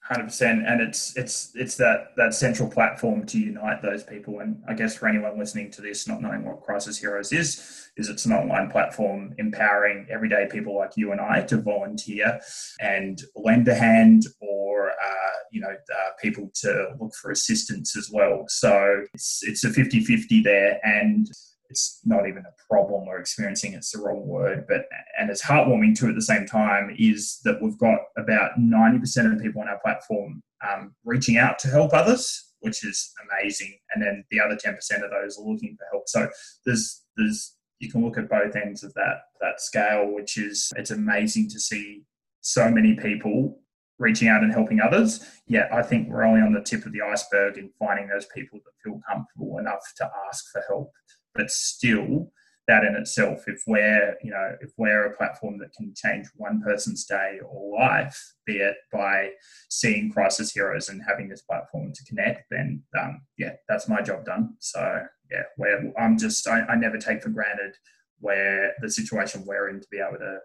[0.03, 4.41] Hundred percent, and it's it's it's that that central platform to unite those people.
[4.41, 8.09] And I guess for anyone listening to this, not knowing what Crisis Heroes is, is
[8.09, 12.41] it's an online platform empowering everyday people like you and I to volunteer
[12.81, 18.11] and lend a hand, or uh, you know, uh, people to look for assistance as
[18.11, 18.45] well.
[18.49, 21.29] So it's it's a 50-50 there, and
[21.71, 24.87] it's not even a problem we're experiencing it's the wrong word but
[25.19, 29.41] and it's heartwarming too at the same time is that we've got about 90% of
[29.41, 34.25] people on our platform um, reaching out to help others which is amazing and then
[34.31, 36.09] the other 10% of those are looking for help.
[36.09, 36.29] So
[36.65, 40.91] there's there's you can look at both ends of that that scale which is it's
[40.91, 42.05] amazing to see
[42.41, 43.61] so many people
[43.99, 45.25] reaching out and helping others.
[45.47, 48.59] Yet i think we're only on the tip of the iceberg in finding those people
[48.65, 50.93] that feel comfortable enough to ask for help
[51.39, 52.31] but still
[52.67, 56.61] that in itself if we're you know if we're a platform that can change one
[56.61, 59.31] person's day or life be it by
[59.71, 64.27] seeing crisis heroes and having this platform to connect then um, yeah that's my job
[64.27, 64.55] done.
[64.59, 67.75] So yeah where i'm just I, I never take for granted
[68.21, 70.39] where the situation we're in to be able to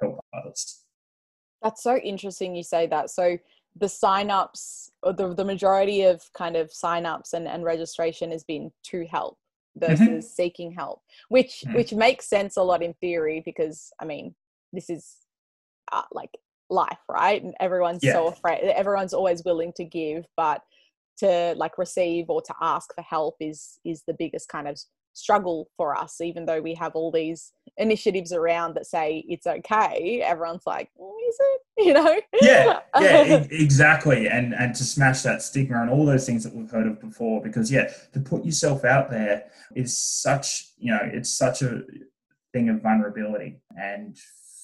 [0.00, 0.84] help others.
[1.62, 3.10] That's so interesting you say that.
[3.10, 3.38] So
[3.76, 8.72] the sign-ups or the, the majority of kind of sign-ups and, and registration has been
[8.84, 9.38] to help.
[9.76, 10.20] Versus mm-hmm.
[10.20, 11.76] seeking help which mm-hmm.
[11.76, 14.34] which makes sense a lot in theory because i mean
[14.72, 15.16] this is
[15.92, 16.30] uh, like
[16.70, 18.12] life right and everyone's yeah.
[18.12, 20.62] so afraid everyone's always willing to give but
[21.18, 24.78] to like receive or to ask for help is is the biggest kind of
[25.12, 30.22] struggle for us even though we have all these initiatives around that say it's okay
[30.24, 31.60] everyone's like oh, is it?
[31.86, 32.20] You know?
[32.42, 36.54] Yeah yeah e- exactly and and to smash that stigma and all those things that
[36.54, 41.00] we've heard of before because yeah to put yourself out there is such you know
[41.02, 41.82] it's such a
[42.52, 44.18] thing of vulnerability and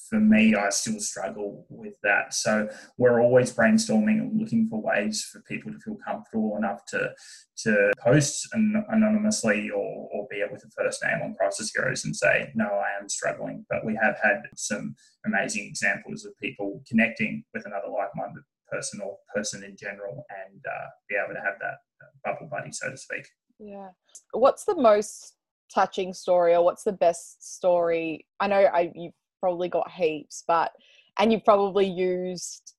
[0.08, 2.34] for me, I still struggle with that.
[2.34, 7.12] So we're always brainstorming and looking for ways for people to feel comfortable enough to
[7.58, 12.04] to post an, anonymously or, or be it with a first name on Crisis Heroes
[12.04, 13.64] and say, no, I am struggling.
[13.70, 19.16] But we have had some amazing examples of people connecting with another like-minded person or
[19.34, 21.76] person in general and uh, be able to have that
[22.24, 23.26] bubble buddy, so to speak.
[23.58, 23.88] Yeah.
[24.32, 25.34] What's the most
[25.74, 28.26] touching story or what's the best story?
[28.38, 30.72] I know I, you probably got heaps, but
[31.18, 32.74] and you've probably used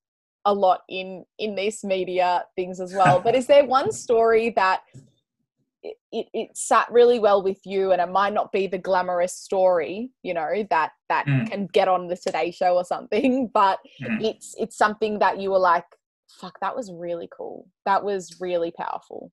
[0.45, 3.19] a lot in in this media things as well.
[3.19, 4.81] but is there one story that
[5.83, 9.33] it, it, it, sat really well with you and it might not be the glamorous
[9.33, 11.49] story you know that that mm.
[11.49, 14.23] can get on the today show or something but mm.
[14.23, 15.85] it's it's something that you were like
[16.41, 19.31] fuck that was really cool that was really powerful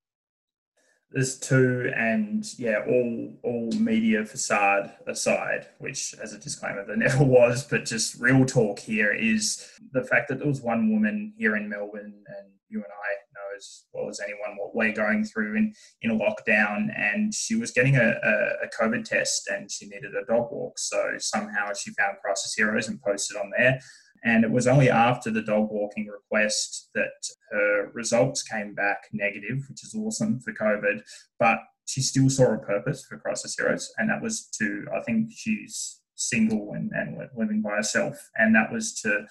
[1.14, 7.22] there's two, and yeah, all all media facade aside, which as a disclaimer there never
[7.22, 11.56] was, but just real talk here is the fact that there was one woman here
[11.56, 15.56] in Melbourne, and you and I know as well as anyone what we're going through
[15.56, 15.72] in
[16.02, 20.16] in a lockdown, and she was getting a, a, a COVID test, and she needed
[20.16, 23.78] a dog walk, so somehow she found Crisis Heroes and posted on there.
[24.24, 27.12] And it was only after the dog walking request that
[27.50, 31.02] her results came back negative, which is awesome for COVID.
[31.38, 35.30] But she still saw a purpose for Crisis Heroes, and that was to, I think
[35.34, 39.26] she's single and, and living by herself, and that was to,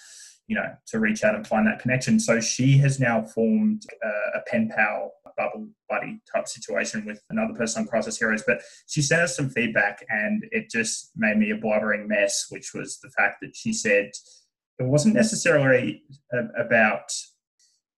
[0.47, 2.19] you know, to reach out and find that connection.
[2.19, 7.55] So she has now formed a, a pen pal bubble buddy type situation with another
[7.55, 8.43] person on Crisis Heroes.
[8.45, 12.71] But she sent us some feedback, and it just made me a blubbering mess, which
[12.73, 14.11] was the fact that she said
[14.79, 16.03] it wasn't necessarily
[16.57, 17.11] about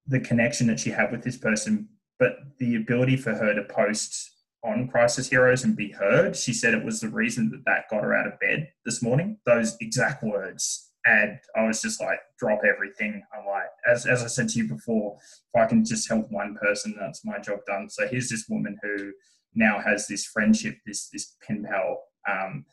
[0.07, 4.31] the connection that she had with this person, but the ability for her to post
[4.63, 6.35] on Crisis Heroes and be heard.
[6.35, 9.37] She said it was the reason that that got her out of bed this morning.
[9.45, 10.91] Those exact words.
[11.05, 13.21] And I was just like, drop everything.
[13.31, 15.17] I'm like, as, as I said to you before,
[15.53, 17.89] if I can just help one person, that's my job done.
[17.89, 19.11] So here's this woman who
[19.53, 22.65] now has this friendship, this this pen pal um,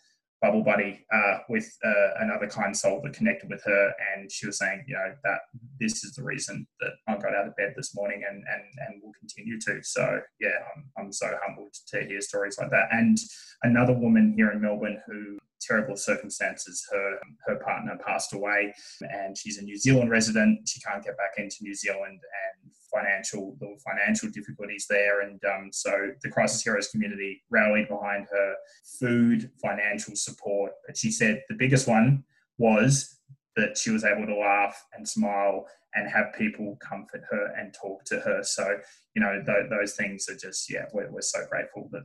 [0.43, 4.59] bubble buddy uh, with uh, another kind soul that connected with her, and she was
[4.59, 5.39] saying, you know, that
[5.81, 9.03] this is the reason that I got out of bed this morning, and and and
[9.03, 9.83] will continue to.
[9.83, 12.89] So yeah, I'm I'm so humbled to hear stories like that.
[12.91, 13.17] And
[13.63, 16.87] another woman here in Melbourne who terrible circumstances.
[16.91, 20.69] Her her partner passed away, and she's a New Zealand resident.
[20.69, 25.23] She can't get back into New Zealand, and financial financial difficulties there.
[25.23, 28.55] And um, so the Crisis Heroes community rallied behind her,
[29.01, 30.73] food, financial support.
[30.87, 32.25] But she said the biggest one
[32.59, 33.19] was
[33.57, 38.05] that she was able to laugh and smile and have people comfort her and talk
[38.05, 38.43] to her.
[38.43, 38.79] So,
[39.15, 42.05] you know, th- those things are just, yeah, we're, we're so grateful that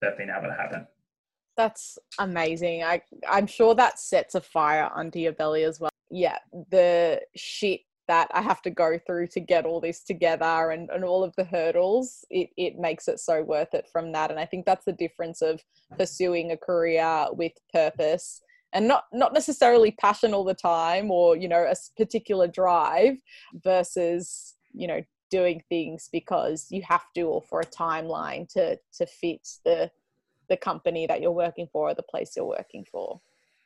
[0.00, 0.86] they've been able to happen.
[1.56, 2.82] That's amazing.
[2.82, 5.90] I I'm sure that sets a fire under your belly as well.
[6.10, 6.38] Yeah,
[6.70, 11.04] the shit that I have to go through to get all this together and, and
[11.04, 14.32] all of the hurdles, it, it makes it so worth it from that.
[14.32, 15.62] And I think that's the difference of
[15.96, 21.48] pursuing a career with purpose and not not necessarily passion all the time or you
[21.48, 23.16] know a particular drive
[23.54, 29.06] versus you know doing things because you have to or for a timeline to to
[29.06, 29.90] fit the
[30.50, 33.20] the company that you're working for or the place you're working for.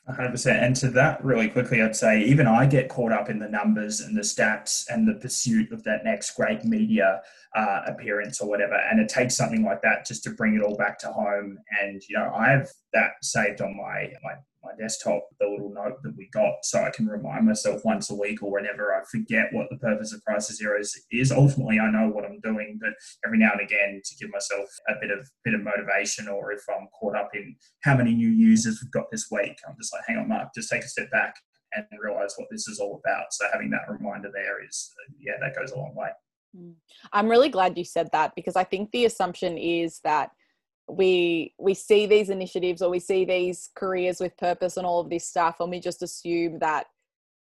[0.08, 0.62] 100%.
[0.62, 4.00] And to that, really quickly, I'd say even I get caught up in the numbers
[4.00, 7.22] and the stats and the pursuit of that next great media
[7.56, 8.74] uh, appearance or whatever.
[8.74, 11.56] And it takes something like that just to bring it all back to home.
[11.80, 14.34] And, you know, I have that saved on my, my
[14.64, 18.14] my desktop the little note that we got so I can remind myself once a
[18.14, 21.33] week or whenever I forget what the purpose of Crisis Heroes is.
[21.33, 24.94] Ultimately, I know what I'm doing, but every now and again to give myself a
[25.00, 28.81] bit of bit of motivation or if I'm caught up in how many new users
[28.83, 31.35] we've got this week, I'm just like, hang on, Mark, just take a step back
[31.74, 33.27] and realize what this is all about.
[33.33, 36.09] So having that reminder there is, yeah, that goes a long way.
[36.57, 36.74] Mm.
[37.12, 40.31] I'm really glad you said that because I think the assumption is that
[40.88, 45.10] we we see these initiatives or we see these careers with purpose and all of
[45.10, 46.86] this stuff and we just assume that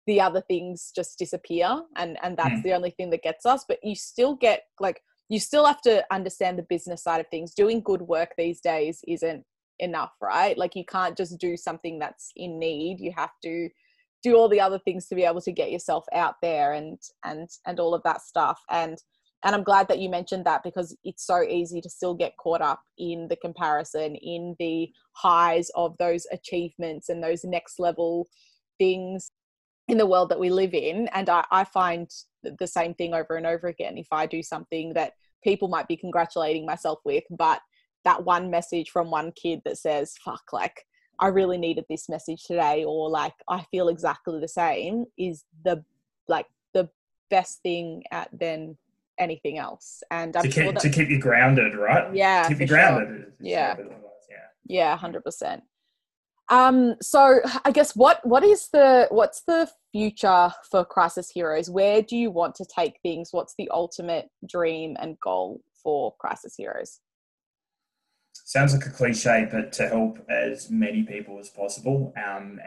[0.07, 2.63] the other things just disappear and and that's mm.
[2.63, 6.03] the only thing that gets us but you still get like you still have to
[6.11, 7.53] understand the business side of things.
[7.53, 9.45] Doing good work these days isn't
[9.77, 10.57] enough right?
[10.57, 12.99] Like you can't just do something that's in need.
[12.99, 13.69] You have to
[14.21, 17.47] do all the other things to be able to get yourself out there and and
[17.65, 18.59] and all of that stuff.
[18.69, 19.01] And
[19.43, 22.61] and i'm glad that you mentioned that because it's so easy to still get caught
[22.61, 28.27] up in the comparison in the highs of those achievements and those next level
[28.77, 29.31] things
[29.87, 31.09] in the world that we live in.
[31.13, 32.07] And I, I find
[32.43, 33.97] the same thing over and over again.
[33.97, 37.61] If i do something that people might be congratulating myself with but
[38.05, 40.85] that one message from one kid that says fuck like
[41.19, 45.83] i really needed this message today or like i feel exactly the same is the
[46.27, 46.89] like the
[47.29, 48.77] best thing at then
[49.19, 50.01] anything else.
[50.11, 52.13] And I'm to sure keep that, to keep you grounded, right?
[52.15, 53.07] Yeah, keep you grounded.
[53.07, 53.17] sure.
[53.21, 53.75] is- is Yeah.
[53.75, 53.91] what it
[54.29, 54.37] yeah.
[54.65, 55.63] yeah, hundred percent.
[56.49, 61.69] Um, so I guess what what is the what's the future for Crisis Heroes?
[61.69, 63.29] Where do you want to take things?
[63.31, 66.99] What's the ultimate dream and goal for Crisis Heroes?
[68.45, 72.13] Sounds like a cliche, but to help as many people as possible.
[72.17, 72.59] Um,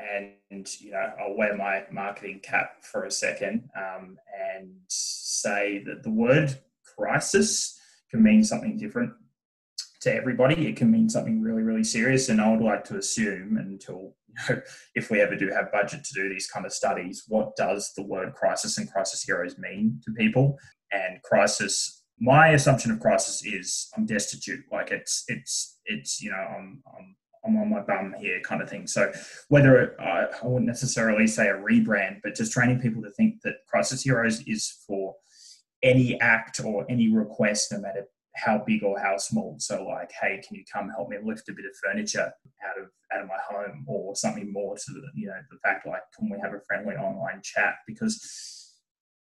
[0.51, 4.17] and you know, I'll wear my marketing cap for a second um,
[4.55, 6.57] and say that the word
[6.97, 7.79] crisis
[8.11, 9.13] can mean something different
[10.03, 10.69] to everybody.
[10.69, 12.29] It can mean something really, really serious.
[12.29, 14.63] And I would like to assume until you know,
[14.95, 18.03] if we ever do have budget to do these kind of studies, what does the
[18.03, 20.59] word crisis and crisis heroes mean to people?
[20.93, 24.65] And crisis my assumption of crisis is I'm destitute.
[24.71, 28.71] Like it's it's it's you know I'm I'm I'm on my bum here kind of
[28.71, 28.87] thing.
[28.87, 29.13] So
[29.49, 33.41] whether it, I, I wouldn't necessarily say a rebrand, but just training people to think
[33.43, 35.15] that Crisis Heroes is for
[35.83, 38.05] any act or any request, no matter
[38.37, 39.57] how big or how small.
[39.59, 42.33] So like, hey, can you come help me lift a bit of furniture
[42.65, 45.87] out of out of my home, or something more to the you know the fact
[45.87, 47.75] like, can we have a friendly online chat?
[47.87, 48.79] Because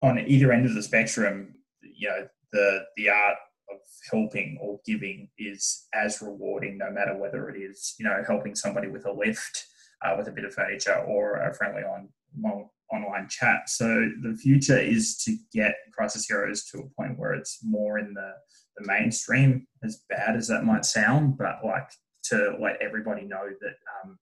[0.01, 3.37] on either end of the spectrum, you know the the art
[3.69, 3.79] of
[4.09, 8.87] helping or giving is as rewarding no matter whether it is you know helping somebody
[8.87, 9.65] with a lift
[10.03, 13.69] uh, with a bit of furniture or a friendly on long online chat.
[13.69, 18.13] So the future is to get crisis heroes to a point where it's more in
[18.13, 18.33] the
[18.77, 21.87] the mainstream as bad as that might sound but like
[22.23, 24.17] to let everybody know that um,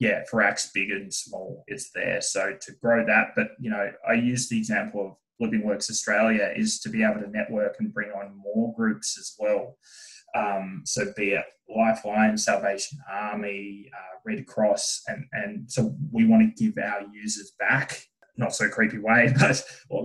[0.00, 2.20] yeah for acts big and small it's there.
[2.20, 5.12] So to grow that but you know i use the example of
[5.42, 9.34] Living Works Australia is to be able to network and bring on more groups as
[9.38, 9.76] well.
[10.34, 16.56] Um, so be it Lifeline, Salvation Army, uh, Red Cross, and and so we want
[16.56, 18.02] to give our users back,
[18.36, 19.64] not so creepy way, but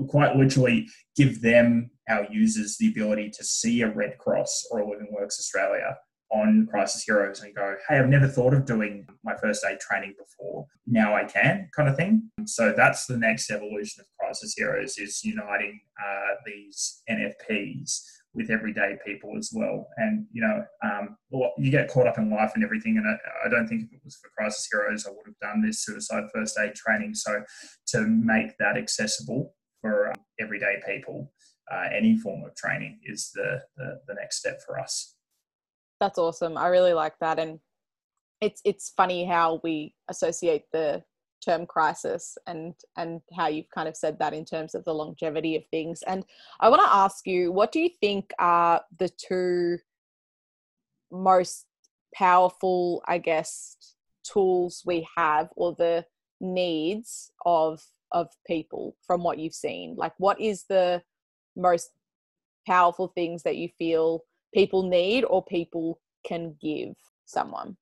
[0.10, 4.90] quite literally give them our users the ability to see a Red Cross or a
[4.90, 5.98] Living Works Australia
[6.30, 10.14] on Crisis Heroes and go, hey, I've never thought of doing my first aid training
[10.18, 10.66] before.
[10.86, 12.30] Now I can, kind of thing.
[12.46, 18.02] So that's the next evolution of Crisis Heroes is uniting uh, these NFPs
[18.34, 19.88] with everyday people as well.
[19.96, 21.16] And you know, um,
[21.58, 22.98] you get caught up in life and everything.
[22.98, 25.62] And I, I don't think if it was for Crisis Heroes, I would have done
[25.62, 27.16] this suicide first aid training.
[27.16, 27.42] So
[27.88, 31.32] to make that accessible for um, everyday people,
[31.72, 35.16] uh, any form of training is the, the the next step for us.
[36.02, 36.58] That's awesome.
[36.58, 37.60] I really like that, and
[38.42, 41.04] it's it's funny how we associate the
[41.48, 45.56] term crisis and and how you've kind of said that in terms of the longevity
[45.56, 46.04] of things.
[46.04, 46.26] And
[46.60, 49.78] I want to ask you, what do you think are the two
[51.12, 51.66] most
[52.14, 53.78] powerful, I guess,
[54.24, 56.06] tools we have, or the
[56.42, 57.82] needs of
[58.12, 59.96] of people from what you've seen?
[59.98, 61.02] Like, what is the
[61.56, 61.92] most
[62.68, 64.24] powerful things that you feel
[64.54, 66.96] people need or people can give
[67.26, 67.78] someone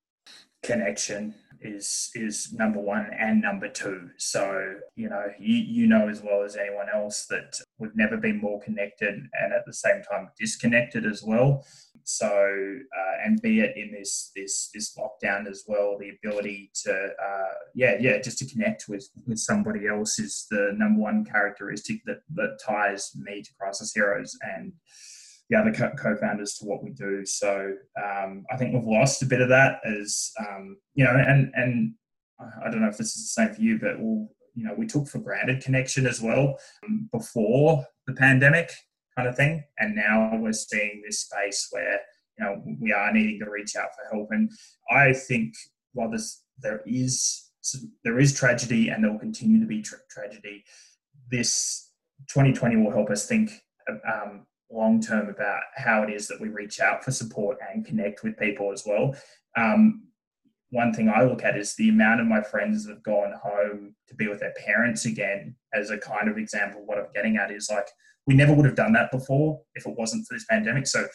[0.62, 1.34] connection
[1.66, 4.10] is is number one and number two.
[4.18, 8.40] So you know you, you know as well as anyone else that we've never been
[8.40, 11.66] more connected and at the same time disconnected as well.
[12.04, 16.94] So uh, and be it in this this this lockdown as well the ability to
[16.94, 22.02] uh, yeah yeah just to connect with with somebody else is the number one characteristic
[22.06, 24.74] that that ties me to crisis heroes and
[25.50, 27.26] the other co-founders to what we do.
[27.26, 27.74] So
[28.04, 31.94] um, I think we've lost a bit of that as um, you know, and and
[32.40, 34.88] I don't know if this is the same for you, but we'll, you know, we
[34.88, 38.72] took for granted connection as well um, before the pandemic
[39.16, 42.00] kind of thing, and now we're seeing this space where
[42.38, 44.30] you know we are needing to reach out for help.
[44.32, 44.52] And
[44.90, 45.54] I think
[45.94, 47.52] while this there is
[48.04, 50.64] there is tragedy and there will continue to be tra- tragedy,
[51.32, 51.92] this
[52.30, 53.52] 2020 will help us think
[53.90, 58.24] um, long term about how it is that we reach out for support and connect
[58.24, 59.16] with people as well.
[59.58, 60.08] Um,
[60.72, 63.96] one thing I look at is the amount of my friends that have gone home
[64.08, 66.86] to be with their parents again, as a kind of example.
[66.86, 67.88] What I'm getting at is like,
[68.28, 70.88] we never would have done that before if it wasn't for this pandemic.
[70.88, 71.08] So,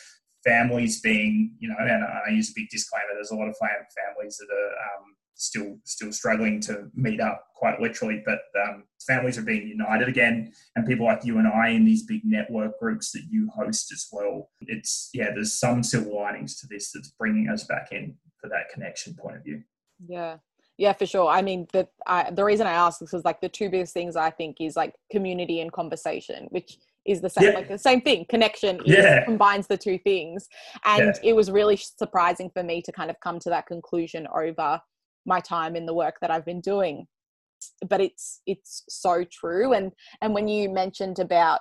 [0.44, 4.38] families being, you know, and I use a big disclaimer there's a lot of families
[4.38, 8.22] that are um, still still struggling to meet up quite literally.
[8.24, 12.04] But um, families are being united again, and people like you and I in these
[12.04, 14.50] big network groups that you host as well.
[14.60, 18.68] It's yeah, there's some silver linings to this that's bringing us back in for that
[18.72, 19.62] connection point of view.
[20.06, 20.36] Yeah,
[20.76, 21.28] yeah, for sure.
[21.28, 24.16] I mean, the I, the reason I asked this was like the two biggest things
[24.16, 27.54] I think is like community and conversation, which is the same yeah.
[27.54, 29.24] like the same thing connection is, yeah.
[29.24, 30.48] combines the two things
[30.84, 31.30] and yeah.
[31.30, 34.80] it was really surprising for me to kind of come to that conclusion over
[35.30, 37.06] my time in the work that I've been doing.
[37.88, 39.72] But it's it's so true.
[39.72, 41.60] And and when you mentioned about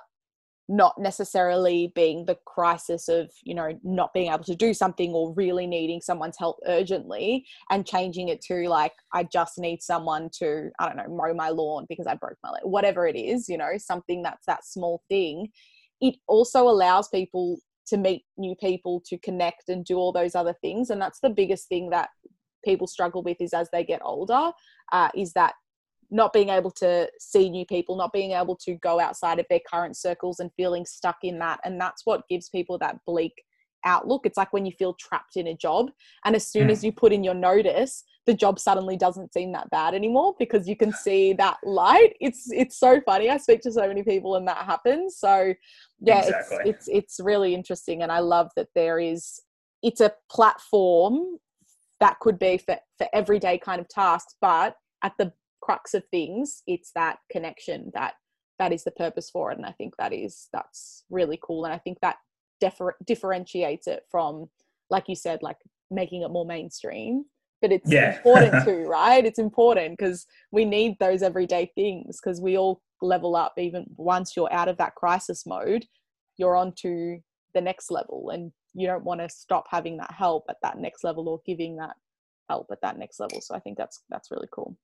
[0.72, 5.34] not necessarily being the crisis of you know not being able to do something or
[5.34, 10.70] really needing someone's help urgently and changing it to like i just need someone to
[10.78, 13.58] i don't know mow my lawn because i broke my leg whatever it is you
[13.58, 15.48] know something that's that small thing
[16.00, 17.58] it also allows people
[17.90, 20.90] to meet new people to connect and do all those other things.
[20.90, 22.08] And that's the biggest thing that
[22.64, 24.52] people struggle with is as they get older
[24.92, 25.54] uh, is that
[26.10, 29.60] not being able to see new people, not being able to go outside of their
[29.70, 31.60] current circles and feeling stuck in that.
[31.64, 33.32] And that's what gives people that bleak
[33.84, 34.22] outlook.
[34.26, 35.90] It's like when you feel trapped in a job,
[36.24, 39.70] and as soon as you put in your notice, the job suddenly doesn't seem that
[39.70, 42.14] bad anymore because you can see that light.
[42.20, 43.30] It's it's so funny.
[43.30, 45.16] I speak to so many people and that happens.
[45.16, 45.54] So
[46.00, 46.58] yeah, exactly.
[46.66, 49.40] it's it's it's really interesting, and I love that there is.
[49.82, 51.38] It's a platform
[52.00, 56.62] that could be for, for everyday kind of tasks, but at the crux of things
[56.66, 58.14] it's that connection that
[58.58, 61.74] that is the purpose for it and i think that is that's really cool and
[61.74, 62.16] i think that
[62.60, 64.48] differ- differentiates it from
[64.88, 65.58] like you said like
[65.90, 67.24] making it more mainstream
[67.60, 68.16] but it's yeah.
[68.16, 73.36] important too right it's important because we need those everyday things because we all level
[73.36, 75.84] up even once you're out of that crisis mode
[76.36, 77.18] you're on to
[77.54, 81.04] the next level and you don't want to stop having that help at that next
[81.04, 81.96] level or giving that
[82.48, 84.76] help at that next level so i think that's that's really cool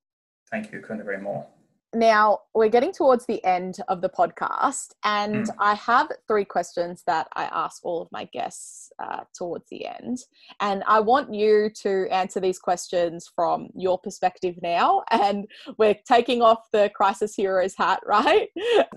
[0.51, 0.81] Thank you.
[0.81, 1.47] Couldn't agree more.
[1.95, 5.55] Now, we're getting towards the end of the podcast, and mm.
[5.59, 10.19] I have three questions that I ask all of my guests uh, towards the end.
[10.61, 15.03] And I want you to answer these questions from your perspective now.
[15.27, 15.47] And
[15.79, 18.49] we're taking off the crisis heroes hat, right?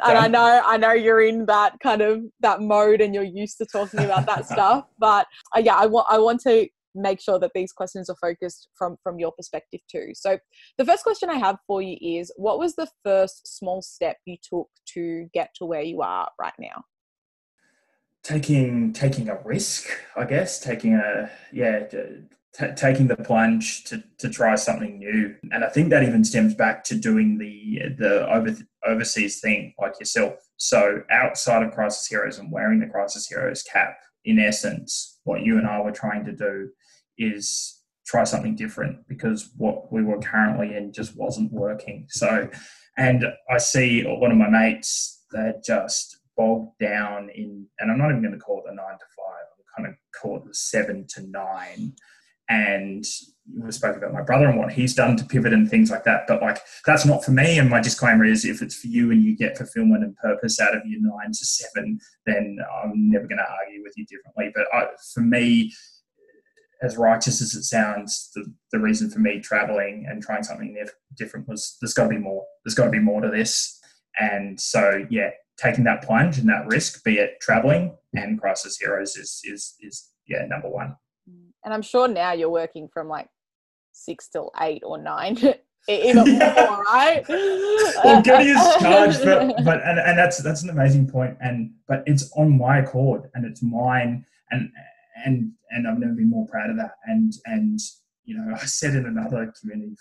[0.03, 3.57] And I know, I know you're in that kind of that mode, and you're used
[3.59, 4.85] to talking about that stuff.
[4.99, 8.69] But uh, yeah, I want I want to make sure that these questions are focused
[8.77, 10.11] from from your perspective too.
[10.13, 10.37] So
[10.77, 14.37] the first question i have for you is what was the first small step you
[14.41, 16.83] took to get to where you are right now?
[18.23, 20.59] Taking taking a risk i guess.
[20.59, 25.35] Taking a yeah t- taking the plunge to, to try something new.
[25.51, 29.99] And i think that even stems back to doing the the over, overseas thing like
[29.99, 30.35] yourself.
[30.57, 35.57] So outside of crisis heroes and wearing the crisis heroes cap in essence what you
[35.57, 36.69] and i were trying to do
[37.17, 42.07] is try something different because what we were currently in just wasn't working.
[42.09, 42.49] So,
[42.97, 48.09] and I see lot of my mates that just bogged down in, and I'm not
[48.09, 50.55] even going to call it the nine to five, I'm kind of call it the
[50.55, 51.93] seven to nine.
[52.49, 53.05] And
[53.57, 56.25] we spoke about my brother and what he's done to pivot and things like that.
[56.27, 57.57] But like, that's not for me.
[57.57, 60.75] And my disclaimer is if it's for you and you get fulfillment and purpose out
[60.75, 64.51] of your nine to seven, then I'm never going to argue with you differently.
[64.53, 65.73] But I, for me,
[66.81, 70.77] as righteous as it sounds, the, the reason for me traveling and trying something
[71.17, 72.45] different was there's got to be more.
[72.63, 73.79] There's got to be more to this.
[74.19, 79.15] And so, yeah, taking that plunge and that risk, be it traveling and Crisis Heroes,
[79.17, 80.95] is is is yeah number one.
[81.63, 83.27] And I'm sure now you're working from like
[83.99, 85.37] six till eight or nine.
[85.89, 86.23] More,
[86.83, 87.23] right?
[87.27, 91.35] well, Getty is charged, but, but and, and that's that's an amazing point.
[91.41, 94.25] And but it's on my accord and it's mine.
[94.51, 94.69] And
[95.25, 96.95] and and I've never been more proud of that.
[97.05, 97.79] And and
[98.23, 99.95] you know, I said in another community,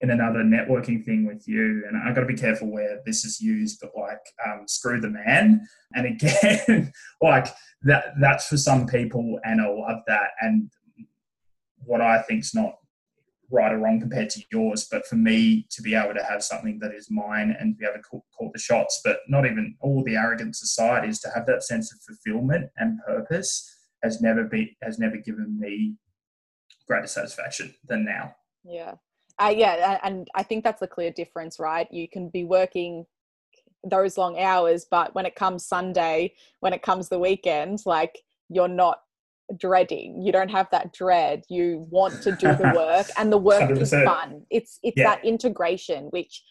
[0.00, 3.40] in another networking thing with you, and I've got to be careful where this is
[3.40, 5.64] used, but like um, screw the man.
[5.94, 7.46] And again, like
[7.82, 10.30] that that's for some people, and I love that.
[10.40, 10.70] And
[11.84, 12.74] what I think's not
[13.50, 16.78] right or wrong compared to yours, but for me to be able to have something
[16.80, 20.02] that is mine and be able to call, call, the shots, but not even all
[20.04, 23.70] the arrogance aside, is to have that sense of fulfillment and purpose
[24.02, 25.96] has never been has never given me
[26.86, 28.34] greater satisfaction than now.
[28.64, 28.94] Yeah.
[29.38, 31.88] Uh, yeah, and I think that's a clear difference, right?
[31.90, 33.04] You can be working
[33.82, 38.18] those long hours, but when it comes Sunday, when it comes the weekend, like
[38.48, 39.00] you're not
[39.56, 40.22] dreading.
[40.22, 41.42] You don't have that dread.
[41.48, 43.80] You want to do the work, and the work 100%.
[43.80, 44.42] is fun.
[44.50, 45.14] It's it's yeah.
[45.14, 46.42] that integration which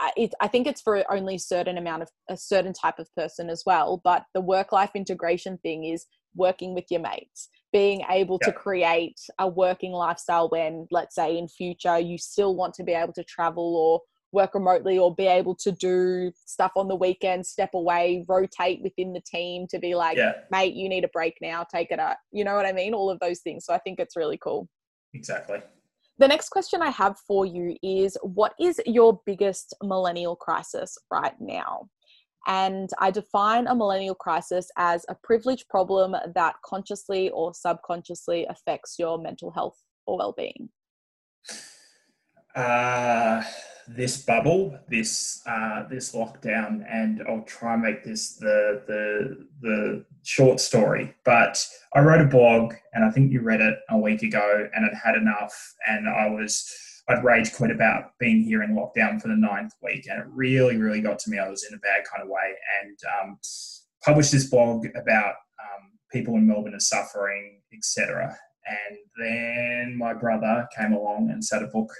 [0.00, 3.12] uh, it, I think it's for only a certain amount of a certain type of
[3.14, 4.00] person as well.
[4.02, 8.48] But the work life integration thing is working with your mates, being able yeah.
[8.48, 12.92] to create a working lifestyle when, let's say, in future you still want to be
[12.92, 14.00] able to travel or
[14.34, 19.12] work remotely or be able to do stuff on the weekend, step away, rotate within
[19.12, 20.32] the team to be like, yeah.
[20.50, 22.16] mate, you need a break now, take it out.
[22.32, 22.92] You know what I mean?
[22.92, 23.64] All of those things.
[23.64, 24.68] So I think it's really cool.
[25.14, 25.60] Exactly.
[26.18, 31.34] The next question I have for you is what is your biggest millennial crisis right
[31.40, 31.88] now?
[32.46, 38.96] And I define a millennial crisis as a privilege problem that consciously or subconsciously affects
[38.98, 40.68] your mental health or well being.
[42.54, 43.42] Uh,
[43.88, 50.04] this bubble, this uh, this lockdown, and I'll try and make this the the the
[50.22, 51.14] short story.
[51.24, 54.86] But I wrote a blog, and I think you read it a week ago, and
[54.86, 56.66] I'd had enough, and I was
[57.08, 60.76] I'd rage quit about being here in lockdown for the ninth week, and it really
[60.76, 61.38] really got to me.
[61.38, 63.38] I was in a bad kind of way, and um,
[64.04, 68.34] published this blog about um, people in Melbourne are suffering, etc.
[68.66, 71.90] And then my brother came along and set a book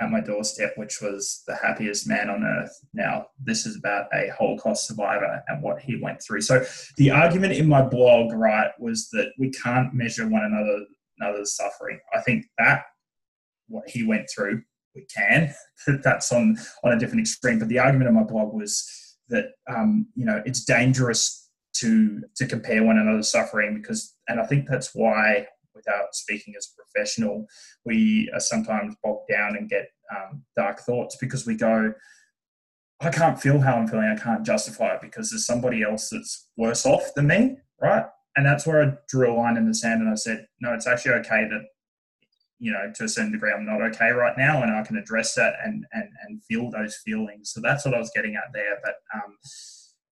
[0.00, 2.72] at my doorstep, which was the happiest man on earth.
[2.94, 6.40] Now, this is about a Holocaust survivor and what he went through.
[6.40, 6.64] So,
[6.96, 10.86] the argument in my blog, right, was that we can't measure one another
[11.18, 12.00] another's suffering.
[12.14, 12.84] I think that
[13.68, 14.62] what he went through,
[14.94, 15.54] we can.
[16.02, 17.58] That's on on a different extreme.
[17.58, 18.88] But the argument in my blog was
[19.28, 24.46] that um, you know it's dangerous to to compare one another's suffering because, and I
[24.46, 25.46] think that's why
[25.84, 27.46] without speaking as a professional,
[27.84, 31.92] we are sometimes bogged down and get um, dark thoughts because we go,
[33.00, 34.14] I can't feel how I'm feeling.
[34.16, 38.04] I can't justify it because there's somebody else that's worse off than me, right?
[38.36, 40.86] And that's where I drew a line in the sand and I said, no, it's
[40.86, 41.62] actually okay that,
[42.58, 45.34] you know, to a certain degree, I'm not okay right now and I can address
[45.34, 47.52] that and, and, and feel those feelings.
[47.52, 48.78] So that's what I was getting at there.
[48.84, 49.36] But, um,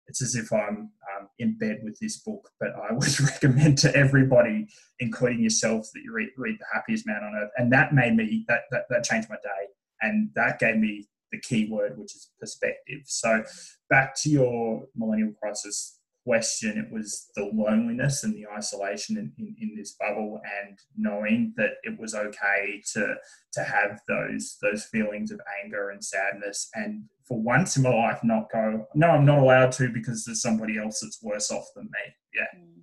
[0.07, 3.95] it's as if I'm um, in bed with this book, but I would recommend to
[3.95, 4.67] everybody,
[4.99, 7.51] including yourself, that you read, read The Happiest Man on Earth.
[7.57, 9.67] And that made me, that, that, that changed my day.
[10.01, 13.01] And that gave me the key word, which is perspective.
[13.05, 13.43] So
[13.89, 19.55] back to your millennial crisis question, it was the loneliness and the isolation in, in,
[19.61, 23.15] in, this bubble and knowing that it was okay to
[23.53, 28.19] to have those those feelings of anger and sadness and for once in my life
[28.23, 31.85] not go no i'm not allowed to because there's somebody else that's worse off than
[31.85, 32.81] me yeah mm.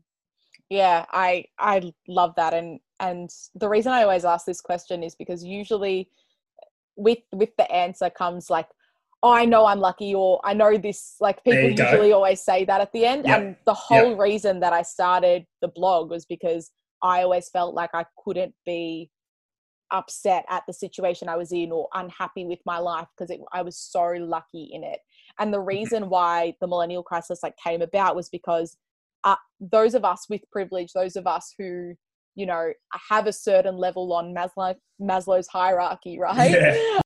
[0.71, 5.15] yeah i i love that and and the reason i always ask this question is
[5.15, 6.09] because usually
[6.97, 8.69] with with the answer comes like
[9.25, 11.17] oh, I know I'm lucky, or I know this.
[11.19, 12.17] Like people usually go.
[12.17, 13.25] always say that at the end.
[13.25, 13.41] Yep.
[13.41, 14.19] And the whole yep.
[14.19, 16.71] reason that I started the blog was because
[17.03, 19.11] I always felt like I couldn't be
[19.91, 23.79] upset at the situation I was in or unhappy with my life because I was
[23.79, 25.01] so lucky in it.
[25.39, 25.69] And the mm-hmm.
[25.69, 28.77] reason why the millennial crisis like came about was because
[29.25, 31.95] uh, those of us with privilege, those of us who
[32.37, 32.73] you know
[33.09, 36.51] have a certain level on Maslow, Maslow's hierarchy, right?
[36.51, 37.01] Yeah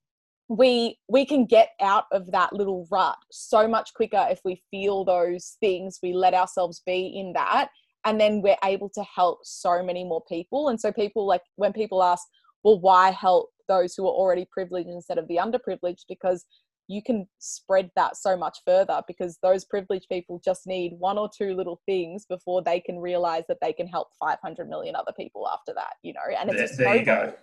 [0.49, 5.05] we we can get out of that little rut so much quicker if we feel
[5.05, 7.69] those things we let ourselves be in that
[8.07, 11.73] and then we're able to help so many more people and so people like when
[11.73, 12.27] people ask
[12.65, 16.47] well why help those who are already privileged instead of the underprivileged because
[16.91, 21.29] you can spread that so much further because those privileged people just need one or
[21.37, 25.47] two little things before they can realize that they can help 500 million other people
[25.49, 27.35] after that you know and it's there, there you go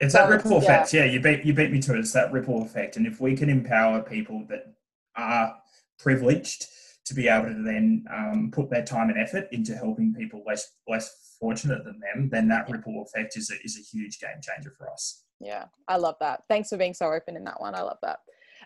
[0.00, 0.92] it's that ripple effect.
[0.92, 1.04] Yeah.
[1.04, 2.00] you beat you beat me to it.
[2.00, 2.96] It's that ripple effect.
[2.96, 4.74] And if we can empower people that
[5.16, 5.56] are
[5.98, 6.66] privileged
[7.06, 10.72] to be able to then um, put their time and effort into helping people less
[10.88, 14.74] less fortunate than them, then that ripple effect is a, is a huge game changer
[14.76, 15.22] for us.
[15.40, 16.42] Yeah, I love that.
[16.48, 17.74] Thanks for being so open in that one.
[17.74, 18.20] I love that.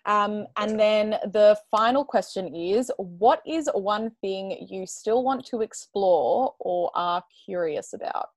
[0.06, 5.60] Um, and then the final question is what is one thing you still want to
[5.60, 8.28] explore or are curious about?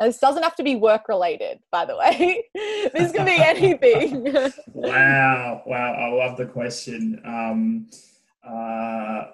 [0.00, 2.44] This doesn't have to be work related, by the way.
[2.54, 4.52] this can be anything.
[4.72, 5.92] wow, wow!
[5.92, 7.20] I love the question.
[7.24, 7.86] Um,
[8.46, 9.30] uh,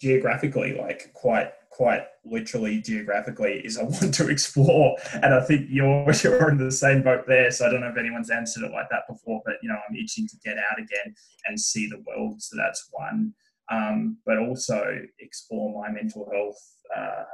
[0.00, 6.12] geographically, like quite, quite literally, geographically, is I want to explore, and I think you're
[6.22, 7.50] you're in the same boat there.
[7.50, 9.96] So I don't know if anyone's answered it like that before, but you know, I'm
[9.96, 11.14] itching to get out again
[11.46, 12.42] and see the world.
[12.42, 13.34] So that's one.
[13.70, 16.60] Um, but also explore my mental health.
[16.94, 17.24] Uh,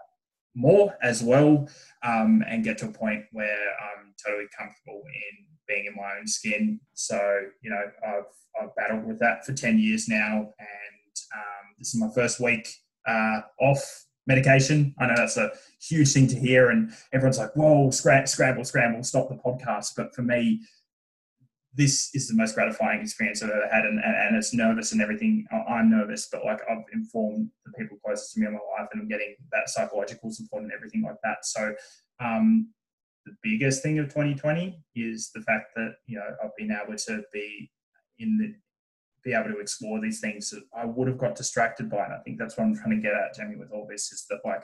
[0.55, 1.69] more as well
[2.03, 6.27] um, and get to a point where I'm totally comfortable in being in my own
[6.27, 6.81] skin.
[6.95, 7.19] So,
[7.63, 8.25] you know, I've,
[8.61, 10.37] I've battled with that for 10 years now.
[10.37, 12.69] And um, this is my first week
[13.07, 14.95] uh, off medication.
[14.99, 16.71] I know that's a huge thing to hear.
[16.71, 19.93] And everyone's like, whoa, scramble, scramble, scramble, stop the podcast.
[19.97, 20.61] But for me,
[21.75, 25.01] this is the most gratifying experience I've ever had, and, and, and it's nervous and
[25.01, 25.47] everything.
[25.69, 29.03] I'm nervous, but like I've informed the people closest to me in my life, and
[29.03, 31.45] I'm getting that psychological support and everything like that.
[31.45, 31.75] So,
[32.21, 32.71] um,
[33.29, 37.23] the biggest thing of 2020 is the fact that you know I've been able to
[37.33, 37.71] be
[38.19, 38.55] in the
[39.25, 42.05] be able to explore these things that I would have got distracted by.
[42.05, 44.27] And I think that's what I'm trying to get at, Demi, with all this is
[44.31, 44.63] that like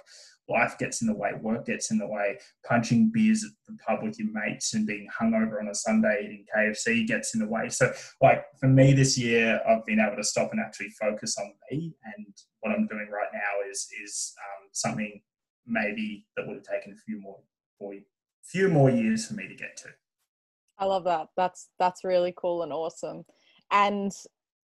[0.49, 4.03] life gets in the way, work gets in the way, punching beers at the pub
[4.03, 7.69] with your mates and being hungover on a Sunday eating KFC gets in the way.
[7.69, 7.93] So,
[8.23, 11.95] like for me this year, I've been able to stop and actually focus on me.
[12.17, 12.27] And
[12.61, 15.21] what I'm doing right now is is um, something
[15.67, 17.41] maybe that would have taken a few more,
[17.79, 17.95] four,
[18.45, 19.89] few more years for me to get to.
[20.79, 21.29] I love that.
[21.37, 23.25] That's that's really cool and awesome.
[23.71, 24.13] And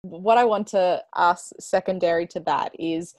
[0.02, 3.16] what I want to ask secondary to that is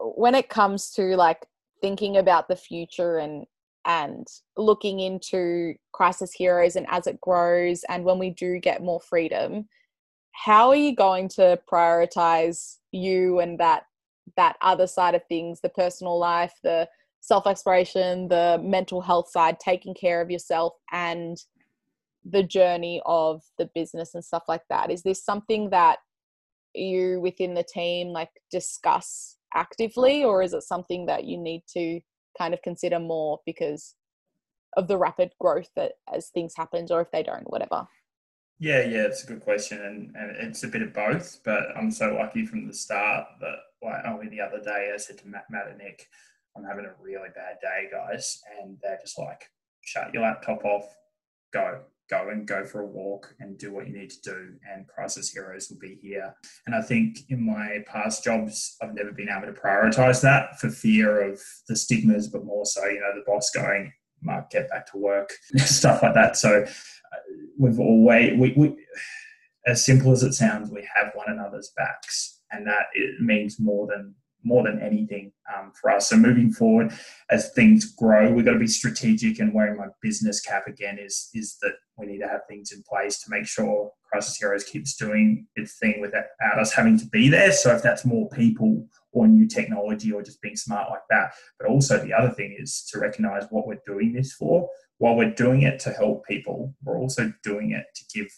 [0.00, 1.46] when it comes to like
[1.80, 3.46] thinking about the future and
[3.84, 4.26] and
[4.56, 9.68] looking into crisis heroes and as it grows and when we do get more freedom
[10.32, 13.84] how are you going to prioritize you and that
[14.36, 16.88] that other side of things the personal life the
[17.28, 21.36] self exploration the mental health side taking care of yourself and
[22.24, 24.90] the journey of the business and stuff like that.
[24.90, 25.98] Is this something that
[26.74, 32.00] you within the team like discuss actively or is it something that you need to
[32.38, 33.94] kind of consider more because
[34.78, 37.86] of the rapid growth that as things happens or if they don't whatever?
[38.58, 41.92] Yeah yeah it's a good question and, and it's a bit of both but i'm
[41.92, 45.44] so lucky from the start that like only the other day i said to matt,
[45.48, 46.08] matt and nick
[46.58, 49.44] i'm having a really bad day guys and they're just like
[49.88, 50.84] shut your laptop off.
[51.52, 51.80] Go
[52.10, 55.30] go and go for a walk and do what you need to do and crisis
[55.30, 56.34] heroes will be here.
[56.66, 60.70] And i think in my past jobs i've never been able to prioritize that for
[60.70, 63.92] fear of the stigmas but more so you know the boss going
[64.22, 66.36] mark get back to work stuff like that.
[66.36, 67.16] So uh,
[67.58, 68.76] we've always we, we
[69.66, 73.86] as simple as it sounds we have one another's backs and that it means more
[73.86, 74.14] than
[74.44, 76.08] more than anything um, for us.
[76.08, 76.92] So moving forward,
[77.30, 79.38] as things grow, we've got to be strategic.
[79.38, 82.82] And wearing my business cap again is is that we need to have things in
[82.82, 86.24] place to make sure Crisis Heroes keeps doing its thing without
[86.58, 87.52] us having to be there.
[87.52, 91.68] So if that's more people or new technology or just being smart like that, but
[91.68, 94.68] also the other thing is to recognize what we're doing this for.
[94.98, 98.28] While we're doing it to help people, we're also doing it to give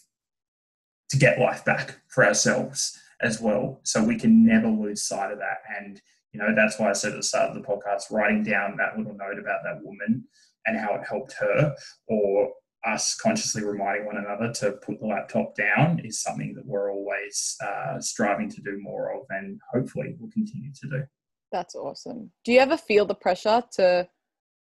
[1.09, 3.79] to get life back for ourselves as well.
[3.83, 5.59] So we can never lose sight of that.
[5.79, 6.01] And,
[6.31, 8.97] you know, that's why I said at the start of the podcast, writing down that
[8.97, 10.25] little note about that woman
[10.65, 11.75] and how it helped her,
[12.07, 12.51] or
[12.85, 17.55] us consciously reminding one another to put the laptop down is something that we're always
[17.63, 21.03] uh, striving to do more of and hopefully we'll continue to do.
[21.51, 22.31] That's awesome.
[22.43, 24.07] Do you ever feel the pressure to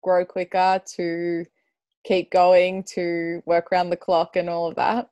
[0.04, 1.46] grow quicker, to
[2.04, 5.10] keep going, to work around the clock and all of that?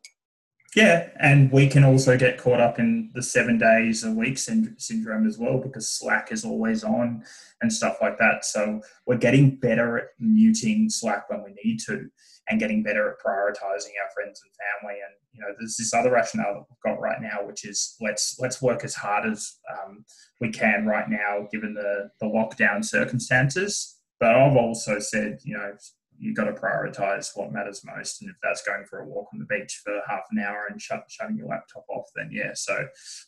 [0.76, 5.26] Yeah, and we can also get caught up in the seven days a week syndrome
[5.26, 7.24] as well because Slack is always on
[7.62, 8.46] and stuff like that.
[8.46, 12.10] So we're getting better at muting Slack when we need to
[12.50, 14.52] and getting better at prioritizing our friends and
[14.82, 15.00] family.
[15.02, 18.38] And you know, there's this other rationale that we've got right now, which is let's
[18.40, 20.04] let's work as hard as um,
[20.42, 23.96] we can right now, given the the lockdown circumstances.
[24.20, 25.74] But I've also said, you know,
[26.20, 28.22] you've got to prioritize what matters most.
[28.22, 30.82] And if that's going for a walk on the beach for half an hour and
[30.82, 32.52] shut, shutting your laptop off, then yeah.
[32.54, 32.88] So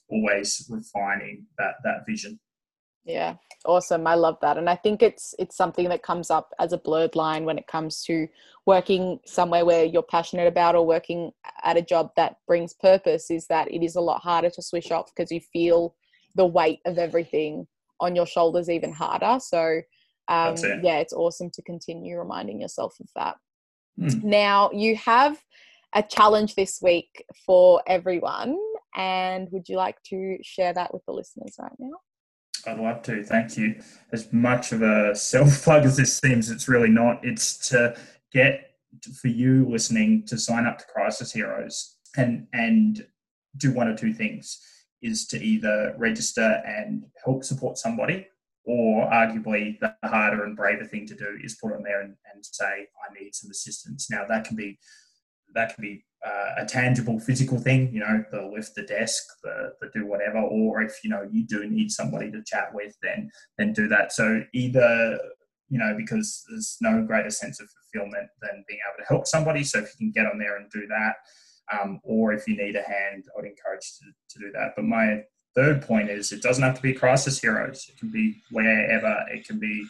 [0.10, 2.40] always refining that that vision.
[3.06, 3.36] Yeah,
[3.66, 4.06] awesome.
[4.06, 7.16] I love that, and I think it's it's something that comes up as a blurred
[7.16, 8.28] line when it comes to
[8.66, 11.32] working somewhere where you're passionate about or working
[11.64, 13.32] at a job that brings purpose.
[13.32, 15.96] Is that it is a lot harder to switch off because you feel
[16.36, 17.68] the weight of everything
[18.00, 19.40] on your shoulders even harder.
[19.40, 19.82] So
[20.30, 20.84] um, it.
[20.84, 23.36] yeah, it's awesome to continue reminding yourself of that.
[24.00, 24.24] Mm.
[24.24, 25.42] Now, you have
[25.96, 28.58] a challenge this week for everyone,
[28.96, 31.98] and would you like to share that with the listeners right now?
[32.68, 33.24] I'd love to.
[33.24, 33.82] Thank you.
[34.14, 37.20] As much of a self plug as this seems, it's really not.
[37.24, 37.96] It's to
[38.32, 38.72] get
[39.20, 43.06] for you listening to sign up to Crisis Heroes and and
[43.58, 44.60] do one or two things
[45.02, 48.28] is to either register and help support somebody
[48.66, 52.46] or arguably the harder and braver thing to do is put on there and, and
[52.46, 54.10] say i need some assistance.
[54.10, 54.78] Now that can be
[55.56, 59.72] that can be uh, a tangible physical thing you know the lift the desk the,
[59.80, 63.30] the do whatever or if you know you do need somebody to chat with then
[63.58, 64.12] then do that.
[64.12, 65.18] So either
[65.70, 69.64] you know because there's no greater sense of fulfillment than being able to help somebody
[69.64, 71.16] so if you can get on there and do that
[71.72, 74.74] um, or if you need a hand i'd encourage to, to do that.
[74.76, 75.24] But my
[75.60, 77.88] third point is it doesn't have to be crisis heroes.
[77.90, 79.26] It can be wherever.
[79.32, 79.86] It can be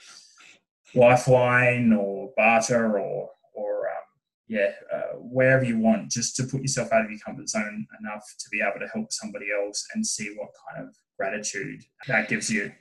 [0.96, 4.08] Lifeline or Barter or or um,
[4.48, 8.26] yeah, uh, wherever you want, just to put yourself out of your comfort zone enough
[8.40, 12.50] to be able to help somebody else and see what kind of gratitude that gives
[12.50, 12.72] you.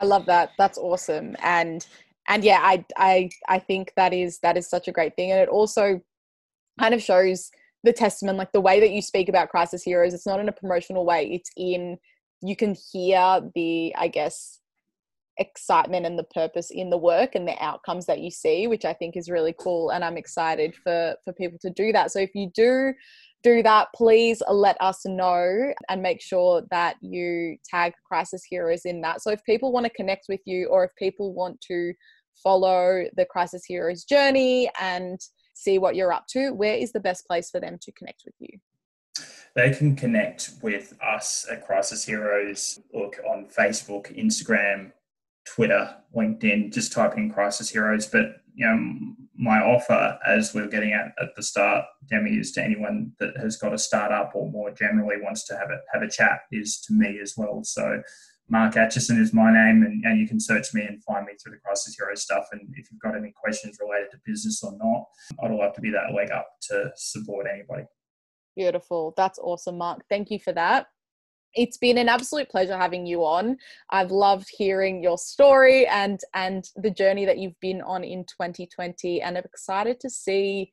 [0.00, 0.50] I love that.
[0.58, 1.34] That's awesome.
[1.42, 1.86] And
[2.28, 5.40] and yeah, I I I think that is that is such a great thing, and
[5.40, 6.02] it also
[6.78, 7.50] kind of shows
[7.84, 10.14] the testament, like the way that you speak about crisis heroes.
[10.14, 11.30] It's not in a promotional way.
[11.32, 11.98] It's in
[12.42, 14.60] you can hear the I guess
[15.40, 18.92] excitement and the purpose in the work and the outcomes that you see which i
[18.92, 22.30] think is really cool and i'm excited for for people to do that so if
[22.34, 22.92] you do
[23.42, 29.00] do that please let us know and make sure that you tag crisis heroes in
[29.00, 31.94] that so if people want to connect with you or if people want to
[32.42, 35.20] follow the crisis heroes journey and
[35.60, 38.34] see what you're up to where is the best place for them to connect with
[38.38, 38.58] you
[39.54, 42.80] they can connect with us at Crisis Heroes.
[42.94, 44.92] Look on Facebook, Instagram,
[45.44, 48.06] Twitter, LinkedIn, just type in Crisis Heroes.
[48.06, 52.52] But you know, my offer, as we are getting at at the start, Demi, is
[52.52, 56.02] to anyone that has got a startup or more generally wants to have a have
[56.02, 57.64] a chat, is to me as well.
[57.64, 58.02] So
[58.50, 61.52] Mark Acheson is my name, and, and you can search me and find me through
[61.52, 62.46] the Crisis Heroes stuff.
[62.52, 65.04] And if you've got any questions related to business or not,
[65.42, 67.84] I'd love to be that leg up to support anybody.
[68.56, 69.14] Beautiful.
[69.16, 70.02] That's awesome, Mark.
[70.08, 70.88] Thank you for that
[71.54, 73.56] it's been an absolute pleasure having you on.
[73.90, 79.22] I've loved hearing your story and and the journey that you've been on in 2020
[79.22, 80.70] and I'm excited to see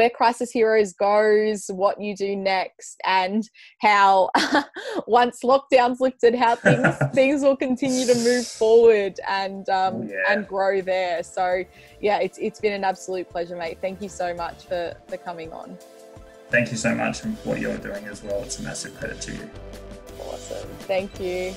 [0.00, 3.46] where Crisis Heroes goes, what you do next, and
[3.82, 4.30] how
[5.06, 10.16] once lockdown's lifted, how things things will continue to move forward and um, yeah.
[10.30, 11.22] and grow there.
[11.22, 11.64] So
[12.00, 13.76] yeah, it's it's been an absolute pleasure, mate.
[13.82, 15.76] Thank you so much for for coming on.
[16.48, 18.42] Thank you so much for what you're doing as well.
[18.42, 19.50] It's a massive credit to you.
[20.18, 20.66] Awesome.
[20.80, 21.54] Thank you.